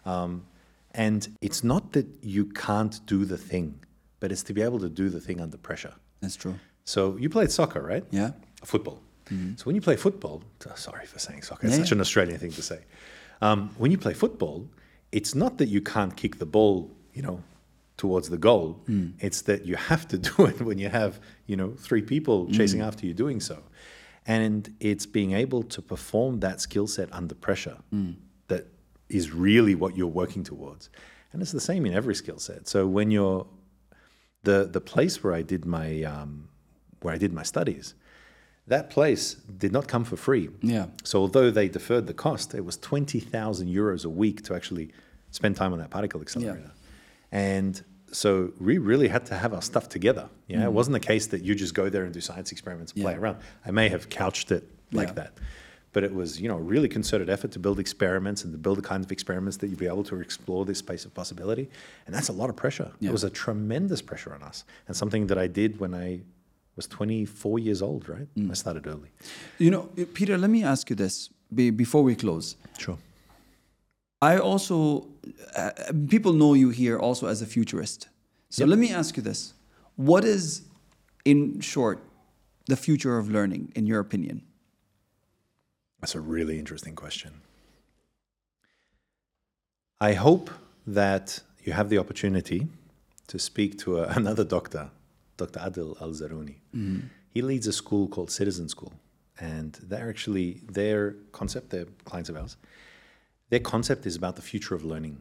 Um, 0.05 0.45
and 0.93 1.27
it's 1.41 1.63
not 1.65 1.93
that 1.93 2.07
you 2.23 2.47
can't 2.47 3.01
do 3.07 3.25
the 3.25 3.39
thing, 3.39 3.81
but 4.21 4.31
it's 4.33 4.43
to 4.45 4.53
be 4.53 4.63
able 4.63 4.81
to 4.81 4.89
do 4.89 5.09
the 5.09 5.21
thing 5.21 5.41
under 5.41 5.57
pressure. 5.57 5.95
That's 6.21 6.37
true. 6.37 6.57
So 6.85 7.17
you 7.17 7.29
played 7.31 7.51
soccer, 7.53 7.81
right? 7.81 8.05
Yeah. 8.11 8.33
Football. 8.65 9.01
So 9.57 9.65
when 9.65 9.75
you 9.75 9.81
play 9.81 9.97
football, 9.97 10.43
oh, 10.69 10.75
sorry 10.75 11.07
for 11.07 11.19
saying 11.19 11.43
soccer, 11.43 11.67
it's 11.67 11.77
Yeah, 11.77 11.83
such 11.85 11.93
an 11.93 12.01
Australian 12.01 12.39
thing 12.39 12.53
to 12.53 12.63
say. 12.63 12.81
Um, 13.41 13.71
when 13.79 13.91
you 13.91 13.99
play 13.99 14.15
football, 14.15 14.69
it's 15.13 15.35
not 15.35 15.59
that 15.59 15.69
you 15.69 15.81
can't 15.81 16.15
kick 16.17 16.39
the 16.39 16.47
ball, 16.47 16.91
you 17.15 17.23
know, 17.23 17.43
towards 17.97 18.29
the 18.29 18.39
goal. 18.39 18.81
It's 19.21 19.43
that 19.43 19.65
you 19.67 19.77
have 19.77 20.07
to 20.09 20.19
do 20.31 20.47
it 20.47 20.61
when 20.61 20.79
you 20.79 20.89
have, 20.89 21.21
you 21.47 21.57
know, 21.57 21.71
three 21.87 22.03
people 22.03 22.47
chasing 22.51 22.81
after 22.89 23.07
you 23.07 23.15
doing 23.15 23.41
so. 23.41 23.59
And 24.27 24.75
it's 24.81 25.07
being 25.07 25.33
able 25.33 25.63
to 25.75 25.81
perform 25.83 26.41
that 26.41 26.61
skill 26.61 26.87
set 26.87 27.09
under 27.13 27.35
pressure 27.35 27.79
that 28.49 28.67
is 29.09 29.31
really 29.33 29.75
what 29.75 29.97
you're 29.97 30.15
working 30.23 30.45
towards. 30.45 30.91
And 31.33 31.41
it's 31.43 31.53
the 31.53 31.61
same 31.61 31.87
in 31.87 31.95
every 31.95 32.15
skill 32.15 32.39
set. 32.39 32.69
So 32.69 32.87
when 32.87 33.11
you're 33.11 33.47
the 34.43 34.69
the 34.71 34.81
place 34.81 35.23
where 35.23 35.35
I 35.35 35.43
did 35.43 35.65
my 35.65 36.03
um, 36.03 36.49
where 37.03 37.15
I 37.15 37.19
did 37.19 37.33
my 37.33 37.43
studies, 37.45 37.95
that 38.71 38.89
place 38.89 39.35
did 39.35 39.73
not 39.73 39.89
come 39.89 40.05
for 40.05 40.17
free. 40.17 40.49
Yeah. 40.63 40.87
So 41.03 41.19
although 41.19 41.51
they 41.51 41.69
deferred 41.69 42.07
the 42.07 42.15
cost, 42.15 42.55
it 42.55 42.65
was 42.65 42.77
twenty 42.77 43.19
thousand 43.19 43.69
euros 43.69 44.05
a 44.05 44.09
week 44.09 44.43
to 44.45 44.55
actually 44.55 44.93
spend 45.33 45.57
time 45.57 45.73
on 45.73 45.81
that 45.81 45.91
particle 45.91 46.21
accelerator. 46.21 46.71
Yeah. 46.73 47.39
And 47.57 47.83
so 48.13 48.53
we 48.61 48.79
really 48.79 49.09
had 49.09 49.27
to 49.27 49.37
have 49.37 49.53
our 49.53 49.63
stuff 49.63 49.89
together. 49.89 50.29
Yeah, 50.47 50.63
it 50.63 50.71
mm. 50.71 50.73
wasn't 50.73 50.95
the 50.95 51.07
case 51.07 51.27
that 51.29 51.43
you 51.43 51.55
just 51.57 51.75
go 51.75 51.89
there 51.89 52.05
and 52.05 52.15
do 52.15 52.21
science 52.21 52.53
experiments 52.53 52.93
and 52.93 53.03
play 53.03 53.15
around. 53.15 53.39
I 53.67 53.73
may 53.73 53.89
have 53.89 54.09
couched 54.09 54.53
it 54.53 54.69
like 54.93 55.09
Yeah. 55.09 55.15
that, 55.15 55.33
but 55.93 56.05
it 56.05 56.15
was 56.15 56.41
you 56.41 56.49
know 56.49 56.57
a 56.57 56.63
really 56.63 56.89
concerted 56.89 57.29
effort 57.29 57.51
to 57.53 57.59
build 57.59 57.81
experiments 57.81 58.45
and 58.45 58.53
to 58.53 58.59
build 58.59 58.79
the 58.79 58.89
kinds 58.93 59.05
of 59.05 59.11
experiments 59.11 59.57
that 59.59 59.67
you'd 59.67 59.81
be 59.81 59.89
able 59.89 60.05
to 60.05 60.21
explore 60.21 60.65
this 60.65 60.79
space 60.79 61.05
of 61.05 61.13
possibility. 61.13 61.69
And 62.07 62.15
that's 62.15 62.29
a 62.29 62.33
lot 62.33 62.51
of 62.51 62.57
pressure. 62.57 62.93
Yeah. 63.01 63.09
It 63.09 63.13
was 63.13 63.25
a 63.25 63.31
tremendous 63.31 64.01
pressure 64.01 64.33
on 64.33 64.45
us, 64.45 64.65
and 64.87 64.97
something 64.97 65.27
that 65.27 65.39
I 65.39 65.49
did 65.49 65.81
when 65.81 65.93
I 65.93 66.21
was 66.81 66.87
24 66.87 67.59
years 67.59 67.83
old. 67.83 68.09
Right, 68.09 68.29
mm. 68.35 68.51
I 68.51 68.55
started 68.55 68.87
early. 68.87 69.11
You 69.59 69.71
know, 69.71 69.89
eh, 69.99 70.07
Peter, 70.15 70.39
let 70.39 70.51
me 70.51 70.65
ask 70.65 70.91
you 70.91 70.97
this 70.97 71.29
before 71.85 72.03
we 72.03 72.15
close. 72.15 72.57
Sure. 72.79 72.99
I 74.23 74.39
also, 74.39 75.07
uh, 75.57 75.71
people 76.09 76.33
know 76.33 76.55
you 76.55 76.71
here 76.71 76.99
also 76.99 77.27
as 77.27 77.43
a 77.43 77.47
futurist. 77.47 78.09
So 78.51 78.65
let 78.67 78.79
me 78.79 78.91
ask 79.01 79.17
you 79.17 79.23
this. 79.23 79.55
What 79.97 80.25
is, 80.25 80.63
in 81.25 81.61
short, 81.61 81.99
the 82.67 82.77
future 82.77 83.19
of 83.19 83.31
learning, 83.31 83.73
in 83.75 83.87
your 83.87 84.01
opinion? 84.01 84.43
That's 86.01 86.15
a 86.15 86.21
really 86.21 86.59
interesting 86.59 86.95
question. 86.95 87.33
I 90.01 90.15
hope 90.15 90.51
that 90.87 91.41
you 91.65 91.73
have 91.73 91.89
the 91.89 91.99
opportunity 91.99 92.69
to 93.29 93.39
speak 93.39 93.79
to 93.79 94.01
uh, 94.01 94.03
a, 94.03 94.17
another 94.23 94.45
doctor, 94.45 94.91
Dr. 95.41 95.61
Adil 95.61 96.01
Al 96.01 96.11
Zaruni. 96.11 96.57
Mm-hmm. 96.75 97.01
He 97.35 97.43
leads 97.43 97.67
a 97.67 97.73
school 97.73 98.09
called 98.09 98.31
Citizen 98.31 98.69
School, 98.69 98.93
and 99.39 99.79
they're 99.89 100.11
actually 100.15 100.49
their 100.79 101.03
concept. 101.33 101.71
They're 101.71 101.91
clients 102.05 102.29
of 102.31 102.37
ours. 102.37 102.57
Their 103.51 103.65
concept 103.75 104.07
is 104.07 104.17
about 104.17 104.37
the 104.37 104.43
future 104.43 104.75
of 104.75 104.85
learning, 104.85 105.17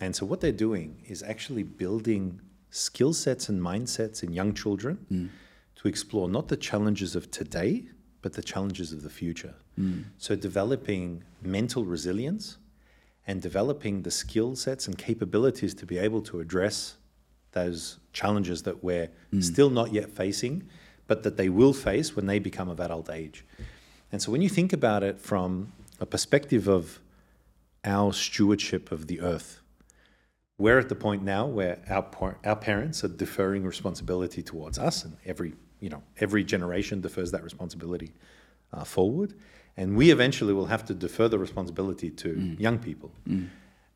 and 0.00 0.14
so 0.16 0.24
what 0.26 0.40
they're 0.40 0.60
doing 0.68 1.02
is 1.06 1.22
actually 1.22 1.64
building 1.64 2.40
skill 2.70 3.12
sets 3.12 3.48
and 3.48 3.60
mindsets 3.60 4.22
in 4.22 4.32
young 4.32 4.54
children 4.54 4.94
mm. 5.10 5.28
to 5.76 5.88
explore 5.88 6.28
not 6.28 6.48
the 6.48 6.56
challenges 6.56 7.14
of 7.14 7.30
today, 7.30 7.84
but 8.22 8.32
the 8.32 8.42
challenges 8.42 8.92
of 8.92 9.02
the 9.02 9.10
future. 9.10 9.54
Mm. 9.78 10.04
So 10.18 10.34
developing 10.34 11.22
mental 11.42 11.84
resilience 11.84 12.58
and 13.26 13.40
developing 13.40 14.02
the 14.02 14.10
skill 14.10 14.56
sets 14.56 14.86
and 14.86 14.96
capabilities 14.96 15.74
to 15.74 15.86
be 15.86 15.98
able 15.98 16.22
to 16.22 16.40
address 16.40 16.96
those 17.52 17.98
challenges 18.12 18.62
that 18.64 18.82
we're 18.82 19.10
hmm. 19.30 19.40
still 19.40 19.70
not 19.70 19.92
yet 19.92 20.10
facing, 20.10 20.68
but 21.06 21.22
that 21.22 21.36
they 21.36 21.48
will 21.48 21.72
face 21.72 22.16
when 22.16 22.26
they 22.26 22.38
become 22.38 22.68
of 22.68 22.80
adult 22.80 23.10
age. 23.10 23.44
And 24.10 24.20
so 24.20 24.30
when 24.30 24.42
you 24.42 24.48
think 24.48 24.72
about 24.72 25.02
it 25.02 25.20
from 25.20 25.72
a 26.00 26.06
perspective 26.06 26.68
of 26.68 27.00
our 27.84 28.12
stewardship 28.12 28.92
of 28.92 29.06
the 29.06 29.20
earth, 29.20 29.60
we're 30.58 30.78
at 30.78 30.88
the 30.88 30.94
point 30.94 31.22
now 31.22 31.46
where 31.46 31.80
our, 31.88 32.02
par- 32.02 32.38
our 32.44 32.56
parents 32.56 33.02
are 33.02 33.08
deferring 33.08 33.64
responsibility 33.64 34.42
towards 34.42 34.78
us, 34.78 35.04
and 35.04 35.16
every 35.24 35.54
you 35.80 35.88
know 35.88 36.02
every 36.18 36.44
generation 36.44 37.00
defers 37.00 37.32
that 37.32 37.42
responsibility 37.42 38.12
uh, 38.72 38.84
forward, 38.84 39.34
and 39.76 39.96
we 39.96 40.10
eventually 40.10 40.52
will 40.52 40.66
have 40.66 40.84
to 40.84 40.94
defer 40.94 41.26
the 41.26 41.38
responsibility 41.38 42.10
to 42.10 42.34
hmm. 42.34 42.54
young 42.60 42.78
people. 42.78 43.10
Hmm. 43.26 43.46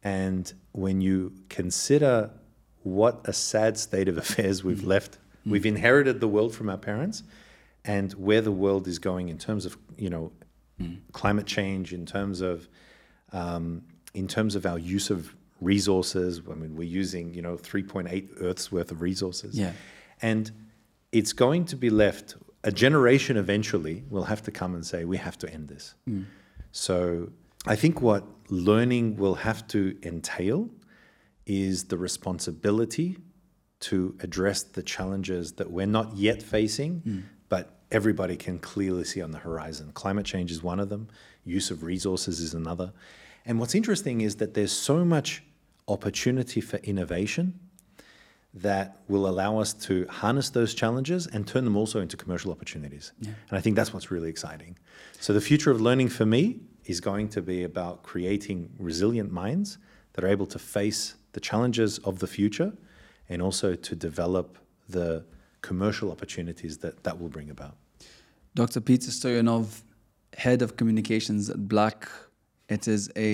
And 0.03 0.53
when 0.73 1.01
you 1.01 1.33
consider 1.49 2.31
what 2.87 3.21
a 3.25 3.33
sad 3.33 3.77
state 3.77 4.07
of 4.07 4.17
affairs 4.25 4.63
we've 4.63 4.79
mm-hmm. 4.79 4.89
left, 4.89 5.13
mm-hmm. 5.13 5.51
we've 5.51 5.67
inherited 5.67 6.21
the 6.21 6.29
world 6.29 6.55
from 6.55 6.71
our 6.71 6.79
parents, 6.79 7.25
and 7.85 8.13
where 8.13 8.41
the 8.41 8.53
world 8.53 8.87
is 8.87 8.99
going 8.99 9.29
in 9.29 9.39
terms 9.39 9.67
of 9.67 9.77
you 9.99 10.09
know 10.09 10.33
mm-hmm. 10.81 10.95
climate 11.13 11.47
change, 11.47 11.93
in 11.93 12.07
terms 12.07 12.41
of 12.41 12.69
um, 13.33 13.83
in 14.15 14.29
terms 14.29 14.55
of 14.55 14.65
our 14.65 14.79
use 14.79 15.11
of 15.11 15.35
resources. 15.61 16.41
I 16.51 16.55
mean, 16.55 16.77
we're 16.77 16.95
using 17.03 17.35
you 17.35 17.43
know 17.43 17.57
3.8 17.57 18.41
Earths 18.41 18.71
worth 18.71 18.91
of 18.93 19.03
resources, 19.03 19.59
Yeah. 19.59 19.73
and 20.23 20.51
it's 21.11 21.33
going 21.33 21.65
to 21.67 21.77
be 21.77 21.91
left. 21.91 22.37
A 22.63 22.73
generation 22.73 23.37
eventually 23.37 24.05
will 24.11 24.25
have 24.25 24.43
to 24.43 24.51
come 24.51 24.75
and 24.75 24.85
say, 24.85 25.05
we 25.05 25.19
have 25.19 25.39
to 25.39 25.49
end 25.53 25.69
this. 25.69 25.95
Mm. 26.09 26.25
So 26.73 27.31
I 27.65 27.77
think 27.77 28.03
what 28.03 28.25
learning 28.49 29.17
will 29.17 29.37
have 29.37 29.69
to 29.69 29.97
entail 30.03 30.69
is 31.47 31.85
the 31.85 31.97
responsibility 31.97 33.17
to 33.79 34.17
address 34.21 34.63
the 34.63 34.83
challenges 34.83 35.53
that 35.53 35.71
we're 35.71 35.87
not 35.87 36.17
yet 36.17 36.43
facing, 36.43 37.01
hmm. 37.01 37.21
but 37.49 37.79
everybody 37.93 38.37
can 38.37 38.59
clearly 38.59 39.05
see 39.05 39.23
on 39.23 39.31
the 39.31 39.39
horizon. 39.39 39.91
Climate 39.95 40.27
change 40.27 40.51
is 40.51 40.63
one 40.63 40.81
of 40.81 40.89
them, 40.89 41.09
use 41.45 41.71
of 41.71 41.83
resources 41.83 42.41
is 42.41 42.55
another. 42.55 42.93
And 43.45 43.61
what's 43.61 43.75
interesting 43.75 44.23
is 44.23 44.37
that 44.37 44.55
there's 44.55 44.73
so 44.73 45.05
much 45.05 45.43
opportunity 45.87 46.61
for 46.61 46.79
innovation 46.79 47.61
that 48.53 48.97
will 49.07 49.29
allow 49.29 49.59
us 49.59 49.75
to 49.75 50.07
harness 50.09 50.49
those 50.51 50.75
challenges 50.75 51.27
and 51.27 51.47
turn 51.47 51.65
them 51.65 51.77
also 51.77 52.01
into 52.01 52.17
commercial 52.17 52.51
opportunities. 52.51 53.13
And 53.51 53.59
I 53.59 53.61
think 53.61 53.77
that's 53.77 53.93
what's 53.93 54.11
really 54.11 54.31
exciting. 54.31 54.79
So 55.21 55.33
the 55.35 55.43
future 55.43 55.71
of 55.71 55.81
learning 55.81 56.09
for 56.09 56.25
me 56.25 56.61
is 56.87 57.01
going 57.01 57.29
to 57.29 57.43
be 57.43 57.65
about 57.65 58.03
creating 58.03 58.71
resilient 58.79 59.31
minds 59.31 59.77
that 60.15 60.25
are 60.25 60.29
able 60.29 60.47
to 60.47 60.59
face 60.59 61.17
the 61.37 61.41
challenges 61.41 61.99
of 61.99 62.15
the 62.23 62.27
future 62.27 62.73
and 63.29 63.43
also 63.43 63.69
to 63.89 63.95
develop 63.95 64.47
the 64.89 65.23
commercial 65.61 66.11
opportunities 66.11 66.79
that 66.79 66.95
that 67.05 67.15
will 67.21 67.33
bring 67.37 67.51
about. 67.51 67.75
Dr. 68.55 68.81
Petar 68.81 69.13
Stojanov, 69.19 69.67
Head 70.45 70.63
of 70.63 70.71
Communications 70.81 71.51
at 71.51 71.61
Black. 71.75 71.99
It 72.77 72.89
is 72.89 73.03
a 73.29 73.33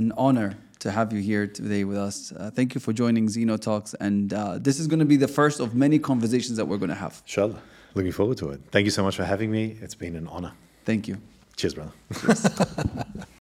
an 0.00 0.12
honor 0.26 0.50
to 0.84 0.88
have 0.98 1.08
you 1.14 1.20
here 1.30 1.46
today 1.60 1.82
with 1.90 2.00
us. 2.08 2.16
Uh, 2.32 2.50
thank 2.58 2.68
you 2.74 2.80
for 2.86 2.92
joining 3.02 3.24
Zeno 3.28 3.56
Talks, 3.56 3.92
and 4.06 4.32
uh, 4.32 4.58
this 4.66 4.78
is 4.80 4.86
going 4.86 5.02
to 5.06 5.10
be 5.14 5.18
the 5.26 5.32
first 5.40 5.58
of 5.64 5.74
many 5.74 5.98
conversations 5.98 6.56
that 6.58 6.66
we're 6.68 6.82
going 6.84 6.94
to 6.98 7.02
have. 7.06 7.14
Inshallah. 7.26 7.60
Looking 7.94 8.12
forward 8.12 8.38
to 8.38 8.46
it. 8.50 8.60
Thank 8.70 8.84
you 8.88 8.94
so 8.98 9.02
much 9.02 9.16
for 9.16 9.24
having 9.24 9.50
me. 9.50 9.64
It's 9.84 9.98
been 10.04 10.16
an 10.16 10.28
honor. 10.28 10.52
Thank 10.84 11.08
you. 11.08 11.16
Cheers, 11.56 11.74
brother. 11.74 11.92